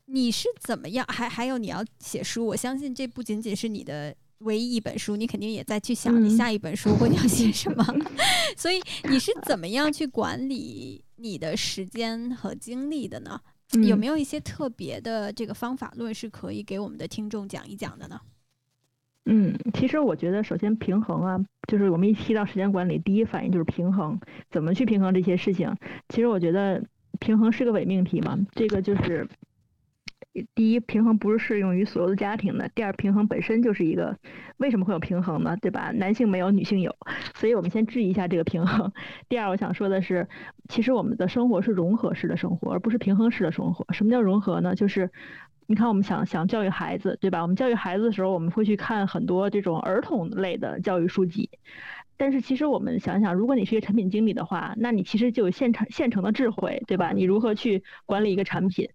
[0.06, 1.06] 你是怎么样？
[1.10, 4.16] 还还有你要写书，我相信这不仅仅是你的。
[4.42, 7.84] 唯一一本书，你肯定也在去想你下一本书会 要写什么，
[8.56, 13.39] 所以你是怎么样去管理你的时间和精力的呢？
[13.86, 18.20] 有没有一些特别的这个方法论是可以给我们的听众讲一讲的呢？
[19.26, 21.38] 嗯，其实我觉得首先平衡啊，
[21.68, 24.18] 就是我们一提到时间管理，第一反应就是平衡，
[24.49, 25.76] 怎么去平衡这些事情？
[26.07, 26.82] 其实我觉得
[27.20, 29.28] 平衡是个伪命题嘛，这个就是。
[30.54, 32.70] 第一，平衡不是适用于所有的家庭的。
[32.76, 34.16] 第二，平衡本身就是一个，
[34.58, 35.58] 为什么会有平衡呢？
[35.60, 35.92] 对吧？
[35.96, 36.96] 男性没有，女性有，
[37.34, 38.92] 所以我们先质疑一下这个平衡。
[39.28, 40.28] 第二，我想说的是，
[40.70, 43.86] 其实我们的生活是融合式的生活，而不是平衡式的生活。
[43.94, 44.76] 什么叫融合呢？
[44.76, 45.10] 就是，
[45.66, 47.42] 你看，我们想想教育孩子，对吧？
[47.42, 51.50] 我们教育孩子的时候，我们会去看很多这种儿童类的教育书籍。
[52.18, 57.11] 但是其实我们想想，如果你是一个产品经理的话，那你其实就有现成现成的智慧，对吧？
[57.11, 58.89] 你如何去管理一个产品？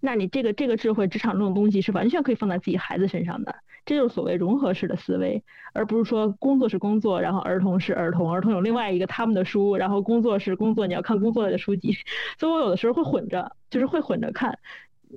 [0.00, 3.56] 那你这个这个智慧，职场这种东西是完全可以放在自己孩子身上的。
[3.84, 11.96] 这就是所谓融合式的思维，而不是说工作是工作，然后儿童是儿童，儿童有另外一个他们的书，然后工作是工作，你要看工作类的书籍。
[12.38, 14.58] 所以我有的时候会混着，就是会混着看。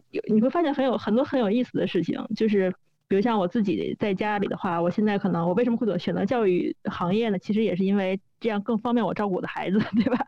[0.09, 2.73] 有你会发现很有很多很有意思的事情，就是
[3.11, 7.37] 比如像我自己在家里的话，我现在可能我为什么会选择教育行业呢？
[7.37, 10.25] 其实也是因为这样更方便我照顾我的孩子， 对吧？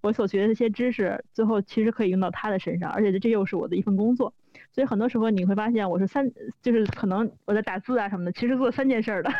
[0.00, 4.34] 我所学的这些知识，最后其实可以用到他的身上，而且这又是我的一份工作。
[4.72, 6.28] 所以很多时候你会发现，我是三，
[6.60, 9.30] 就是可能我在打字啊什么的，其实做三件事的。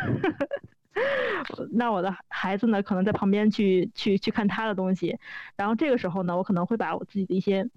[1.73, 5.19] 那我的孩子呢，可能在旁边去去去看他的东西，
[5.57, 7.69] 然后这个时候呢，我可能会把我自己的一些。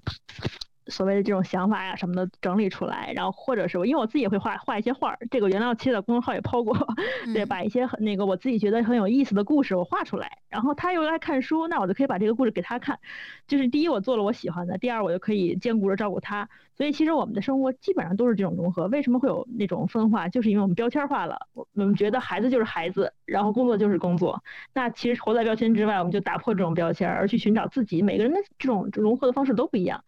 [0.90, 6.76] 所谓的这种想法呀什么的整理出来，然后或者是我，因为我自己也会画画一些画儿，这个原来其实在公众号也抛过，
[7.34, 13.00] 对，把一些很那个我自己觉得很有意思的故事我画出来，然后他又爱看书，那我就可以把这个故事给他看，
[13.48, 18.88] 就是第一我做了我喜欢的，第二我就可以兼顾着照顾他，所以其实我们的生活基本上都是这种融合。
[18.88, 20.30] 为什么会有那种分化？
[20.30, 28.02] 就是因为我们标签化了，我们觉得孩子就是孩子，然后工作就是工作，那其实活在标签之外，我们就打破这种标签，而去寻找自己。
[28.02, 30.04] 每个人的这种融合的方式都不一样。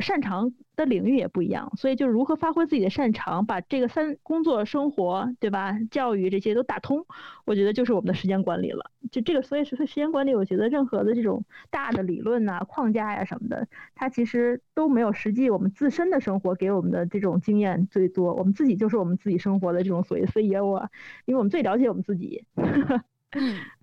[0.00, 5.78] 擅长的领域也不一样，所以就如何发挥自己的擅长，把这个三工作、生活，对吧？
[5.90, 7.04] 教育这些都打通，
[7.44, 8.90] 我觉得就是我们的时间管理了。
[9.10, 18.34] 就这个，所以是时间管理，我觉得任何的这种大的理论呐、框架呀什么的，它其实都没有实际我们自身的生活给我们的这种经验最多。
[18.34, 20.90] 我们自己就是我们自己生活的这种所谓 CEO 啊，
[21.24, 22.44] 因为我们最了解我们自己。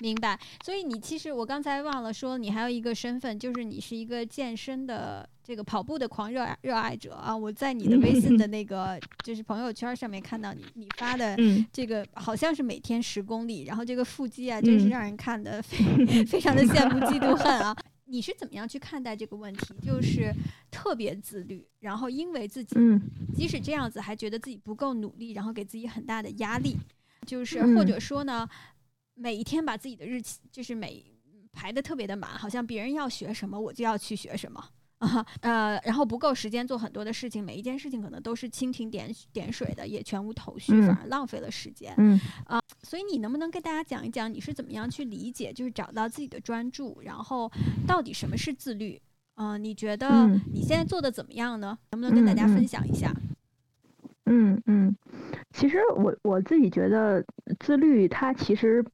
[0.00, 7.34] 明白，所以你其实我刚才忘了说，你还有一个身份，就是你是一个健身的这个跑步的狂热热爱者啊！
[7.34, 11.34] 我在你的微信的 那个就是朋友圈上面看到你你发的
[11.72, 15.78] 这个好像是每天十公里，然后这个腹肌啊，真是让人看的非
[16.26, 17.74] 非常的羡慕嫉妒恨啊！
[18.04, 19.74] 你是怎么样去看待这个问题？
[19.82, 20.30] 就是
[20.70, 22.76] 特别自律，然后因为自己
[23.34, 26.76] 即使这样子还觉得自己不够努力，然后给自己很大的压力，
[27.26, 28.46] 就是或者说呢？
[29.16, 31.04] 每一天把自己的日期就是每
[31.52, 34.62] 排的特别的满，好像别人要学什么我就要去学什么
[34.98, 41.94] 啊呃，然后不够时间做很多的事情，每一件事情可能都是蜻蜓点点水的，也全无头绪，反而浪费了时间。
[41.98, 47.50] 嗯啊，所以你能不能跟大家讲一讲你是怎么样去理解，就是找到自己的专注，然后
[47.86, 49.00] 到底什么是自律？
[49.34, 51.78] 嗯，你觉得你现在做的怎么样呢？
[51.90, 53.12] 能不能跟大家分享一下？
[53.14, 53.35] 嗯嗯，
[54.28, 54.96] 嗯嗯
[55.52, 57.24] 其实我我自己觉得
[57.60, 58.84] 自律，它其实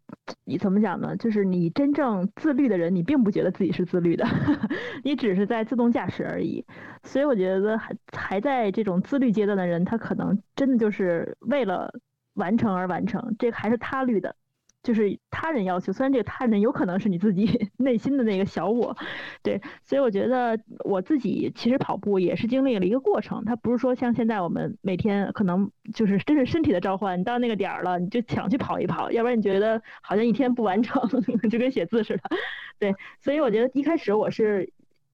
[0.45, 1.17] 你怎么讲呢？
[1.17, 4.25] 就是你真正自律的人，你并不觉得自己是自律的，
[5.03, 6.65] 你只是在自动驾驶而已。
[7.03, 11.91] 所以我觉得还还在这种自律阶段的人，他可能真的就是为了
[12.35, 14.37] 完成而完成，这还是他律的。
[14.83, 18.97] 就是他人要求，虽然这个他人有可能是你自己 内心的那个小我，
[19.43, 31.01] 对，所以我觉得我自己其实跑步也是经历了一个过程，它不是说像现在我们每天可能就是真是身体的召唤，你到那个点儿了你就想去跑一跑，要不然你觉得好像一天不完成，
[31.49, 32.23] 就跟写字似的，
[32.81, 34.73] 对，所以我觉得一开始我是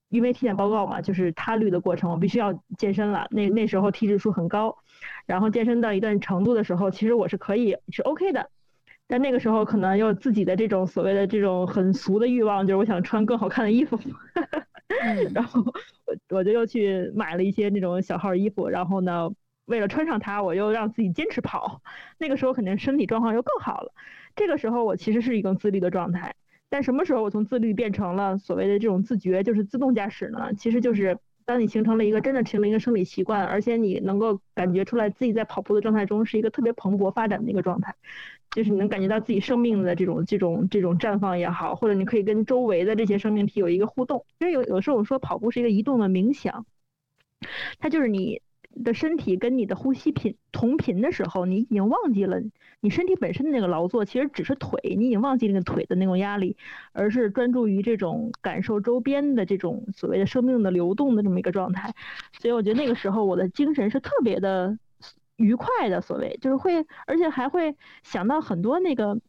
[0.08, 4.78] 因为体检报告嘛，就是他律的过程，我必须要健身了，那那时候体脂数很高，
[5.26, 8.50] 然后健身到一段程度的时候，其实我是可以是 OK 的。
[9.08, 13.98] 但那个时候可能有自己的这种所谓的这种很俗的欲望，就是我想穿更好看的衣服，
[15.34, 15.62] 然后
[16.04, 19.30] 我我就又去买了一些那种小号衣服，然后呢，
[19.64, 21.80] 为了穿上它，我又让自己坚持跑。
[22.18, 23.92] 那个时候肯定身体状况又更好了。
[24.36, 26.34] 这个时候我其实是一个自律的状态，
[26.68, 30.52] 但什么时候我从自律变成了所谓的这种自觉，就是自动驾驶呢？
[30.52, 37.94] 其实就是当你形成了一个真的形成一个生理习惯，而且你能够感觉出来自己在跑步的状态中是一个特别蓬勃发展的一个状态。
[38.58, 44.26] 就是你能感觉到自己生命的这种、这种、这种绽放也好，或者你可以跟周围的这些生命体有一个互动。
[44.36, 46.66] 其实有有时候我们说跑步是一个移动的冥想，
[47.78, 48.42] 它就是你
[48.82, 52.42] 的身体跟你的呼吸频同频的时候，你已经忘记了
[52.80, 56.56] 你身体本身的那个劳作，其实只是腿，你已经忘记那个腿的那种压力，
[56.92, 61.94] 而是专注于这种感受周边的这种所谓的生命的流动的这么一个状态。
[62.40, 64.76] 所以我觉得那个时候我的精神是特别的。
[65.38, 69.20] 愉快的所谓就是会，而且还会想到很多那个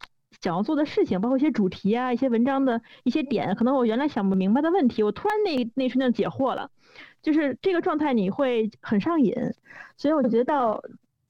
[0.42, 6.72] 想要做的事情，包括一些主题啊、一些文章的一些点，可能我原来想不明白的问题，我突然那那瞬间解惑了，
[7.22, 9.36] 就是这个状态你会很上瘾，
[9.98, 10.82] 所以我觉得到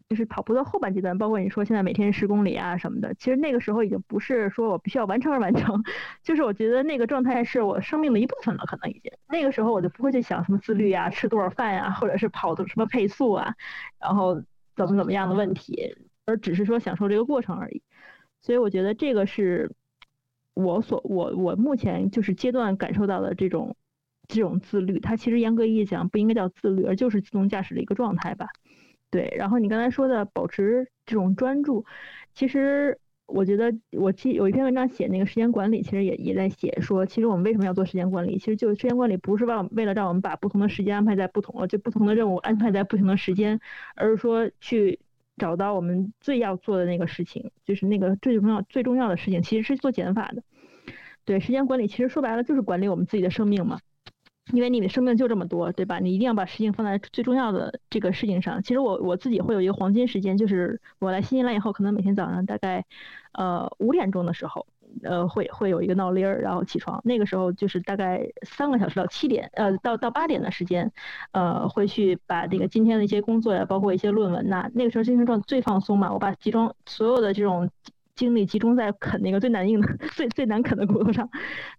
[0.07, 5.83] 就是跑步的后半阶段，包括你说现在每天十公里啊什么的，其实那个时候已经不是说我必须要完成而完成，
[6.23, 13.53] 就是我觉得那个状态是我生命的一部分了，可能已经那个时候我就不会去想什么自律啊、吃多少饭呀，或者是跑的什么配速啊，
[13.99, 14.41] 然后。
[14.85, 17.81] 怎么怎么样的问题，而只是说享受这个过程而已。
[18.41, 19.71] 所以我觉得这个是
[20.53, 23.75] 我所我我目前就是阶段感受到的这种
[24.27, 24.99] 这种自律。
[24.99, 28.47] 它其实严格意义讲不应该叫自律，而就是自动驾驶的一个状态吧。
[29.09, 29.33] 对。
[29.37, 31.85] 然后你刚才说的保持这种专注，
[32.33, 32.97] 其实
[33.31, 38.37] 我觉得我记有一篇文章写那个时间管理，其实也也在写说，其实我们为什么要做时间管理？
[38.37, 43.59] 其实就时间管理不是让为了让我们把不同的时间安排在不同就不同的任务安排在不同的时间，
[43.95, 44.99] 而是说去
[45.37, 50.43] 找到我们最要做的那个事情，就是那个最重要最重要的事情，其实是做减法的。
[51.23, 53.79] 对，时间管理其实说白了就是管理我们自己的生命嘛。
[54.51, 55.99] 因为你的生命就这么多，对吧？
[55.99, 58.61] 你一定要把事情放在最重要的这个事情上。
[58.63, 62.85] 其实我我自己会有一个黄金时间，就是我来新西兰以后，可能每天早上大概，
[63.33, 64.65] 呃五点钟的时候，
[65.03, 66.99] 呃会会有一个闹铃儿，然后起床。
[67.05, 70.91] 那个时候就是大概三个小时到七点，呃到到八点的时间，
[71.31, 74.69] 呃会去把这个今天的一些工作呀，包括一些论文呐。
[74.73, 77.69] 那个时候精神状态最放松嘛，我把集中所有的这种
[78.15, 81.29] 精力集中在啃那个最难硬的、 最最难啃的骨头上。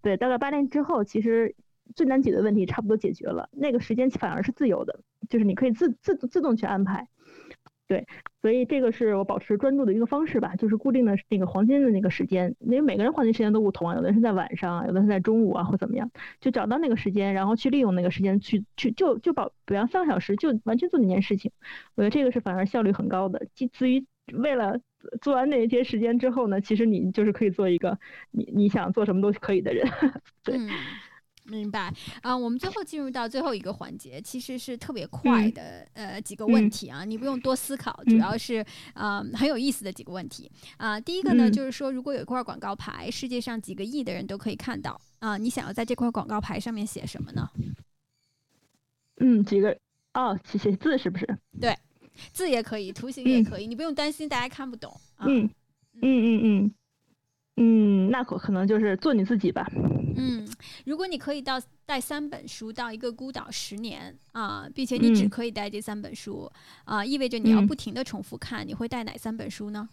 [0.03, 1.57] 对，到了八点之后，其实。
[1.95, 7.09] 最难解的问题差不多解决了，那个时间反而是自由的，就是你可以自自自动去安排。
[7.87, 8.07] 对，
[8.41, 16.09] 所以这个是我保持专注的一个方式吧，就是固定的那个黄金的那个时间，因为每个人黄金时间都不同啊，有的人是在晚上，有的是在中午啊，或怎么样，
[16.41, 21.51] 就找到那个时间，然后去利用那个时间去去就就保，比方三个小时就完全做那件事情，
[21.97, 23.45] 我觉得这个是反而效率很高的。
[23.73, 24.79] 至于为了
[25.21, 27.99] 做完那一些时间之后呢，其实你就是可以做一个
[28.31, 29.85] 你你想做什么都可以的人，
[30.45, 30.57] 对。
[31.51, 31.93] 明白
[32.23, 41.01] 啊，我们最后进入到最后一个环节，其实是特别快的，呃，几个问题啊，你不用多思考，主要是啊很有意思的几个问题啊。
[41.01, 47.51] 第一个呢，就是说，如果有一块广告牌，世界上几个亿的人都可以看到啊，你想要在这块广告牌上面写什么呢？
[49.17, 49.77] 嗯，几个
[50.15, 51.39] 哦，写写字是不是？
[51.61, 51.77] 对，
[52.33, 54.99] 字也可以，图形也可以，你不用担心大家看不懂。
[55.19, 55.51] 嗯
[56.01, 56.75] 嗯嗯嗯
[57.57, 59.71] 嗯，那可可能就是做你自己吧。
[60.17, 60.49] 嗯，
[60.85, 66.51] 如果你可以到带三本书到一个孤岛十年啊，并且你只可以带这三本书
[66.85, 69.89] 啊，意味着你要不停的重复看，你会带哪三本书呢？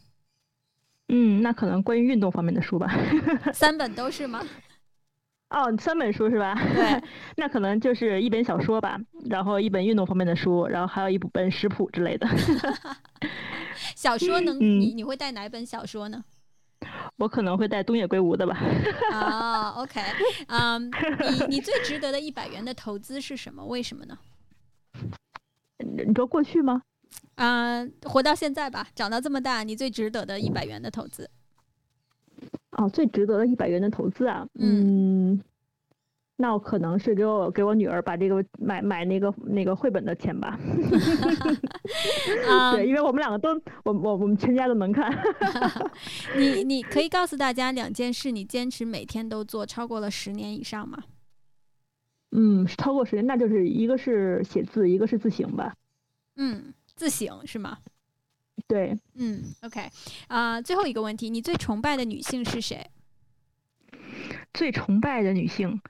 [1.09, 2.91] 嗯，那可能关于运动方面的书吧。
[3.53, 4.45] 三本都是吗？
[5.49, 6.53] 哦，三本书是吧？
[6.73, 7.01] 对，
[7.37, 8.99] 那可能就是一本小说吧，
[9.29, 12.27] 然后一本运动方面的书，然后还有一本食谱之类的。
[13.95, 16.23] 小说能你你会带哪本小说呢？
[17.17, 18.57] 我可能会带东野圭吾的吧。
[19.11, 19.99] 啊，OK，
[20.47, 23.65] 嗯，你你最值得的一百元的投资是什么？
[23.65, 24.17] 为什么呢？
[25.79, 26.81] 你说过去吗？
[27.35, 31.29] 啊，活到现在吧，长到这么大，你最值得的一百元的投资。
[32.71, 35.41] 哦，最值得的一百元的投资啊，嗯。
[36.39, 40.55] 那我可能是给我给我女儿把这个买买那个那个绘本的钱吧，
[42.73, 45.11] 对，因为我们两个都我我我们全家都能看。
[46.37, 51.05] 你你可以告诉大家两件事，你坚持每天都做超过了十年以上吗？
[52.31, 55.73] 嗯，超过十年，那就是一个是写字，一个是自省吧。
[56.35, 57.79] 嗯，自省是吗？
[58.67, 59.89] 对，嗯，OK，
[60.27, 62.85] 啊，最后一个问题，你最崇拜的女性是谁？
[64.53, 65.81] 最崇拜的女性。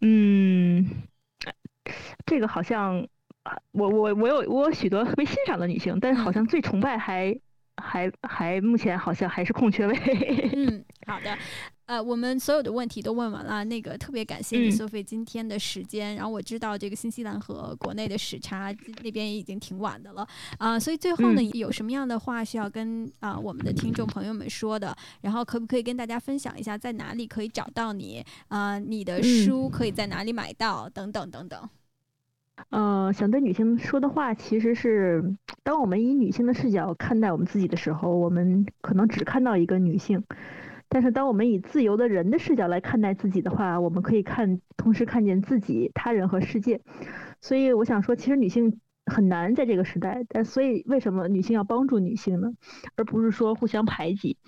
[0.00, 1.02] 嗯，
[2.26, 3.06] 这个好像，
[3.72, 7.38] 我我我有我有许多特别欣赏的女性，但是好像最崇拜还
[7.76, 9.94] 还还目前好像还是空缺位。
[10.54, 11.36] 嗯，好的。
[11.88, 13.64] 呃，我们所有的问题都问完了。
[13.64, 16.14] 那个特别感谢你，Sophie 今天的时间。
[16.16, 20.28] 然后我知道这个新西兰和国内的时差那边也已经挺晚的了
[20.58, 24.94] 啊，所以最后呢，有什么样的话需要跟啊我们的听众朋友们说的？
[25.22, 28.78] 然后可不可以跟大家分享一下，在哪里可以找到你啊？
[28.78, 30.86] 你的书可以在哪里买到？
[30.90, 31.58] 等等等等。
[32.68, 35.24] 呃，想对女性说的话，其实是
[35.62, 40.22] 当我们以女性的视角看待我们自己的时候，我们可能只看到一个女性。
[40.90, 46.80] 但是，当我们以自由的人的视角来看待自己的话，我们可以看，同时看见自己、他人和世界。
[47.40, 50.24] 所以，我想说，其实女性很难在这个时代。
[50.28, 52.52] 但所以，为什么女性要帮助女性呢？
[52.96, 54.38] 而不是说互相排挤。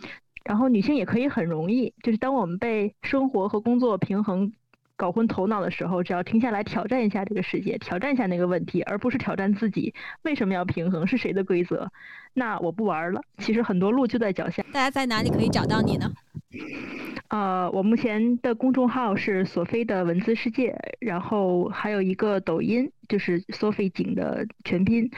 [0.45, 4.53] 然后，女性也可以很容易，就是当我们被生活和工作平衡。
[4.97, 9.95] 搞昏头脑的时候，只要停下来挑战一下这个世界，挑战一下那个问题，而不是挑战自己。
[10.25, 11.07] 为什么要平衡？
[11.07, 11.91] 是谁的规则？
[12.35, 13.23] 那我不玩了。
[13.39, 14.63] 其实很多路就在脚下。
[14.75, 16.13] 大家在哪里可以找到你呢？
[17.29, 25.11] 呃，我目前的公众号是索菲的文字世界，然后还有一个抖音，就是 Sophie 景的全拼，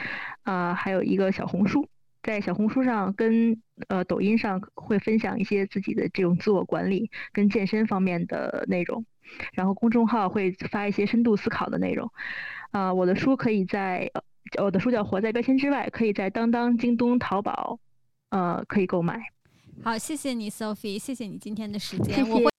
[0.43, 1.87] 啊，还有一个小红书，
[2.21, 9.05] 在小红书上跟呃抖音上会分享一些自己的这种自我管理跟健身方面的内容。
[9.53, 12.11] 然后公众号会发一些深度思考的内容，
[12.71, 14.11] 啊，我的书可以在，
[14.61, 17.79] 我的书叫《活在标签之外》，可以在当当、京东、淘宝，
[18.29, 19.19] 呃，可以购买。
[19.81, 22.52] 好，谢谢你，Sophie，谢谢你今天的时间，我会。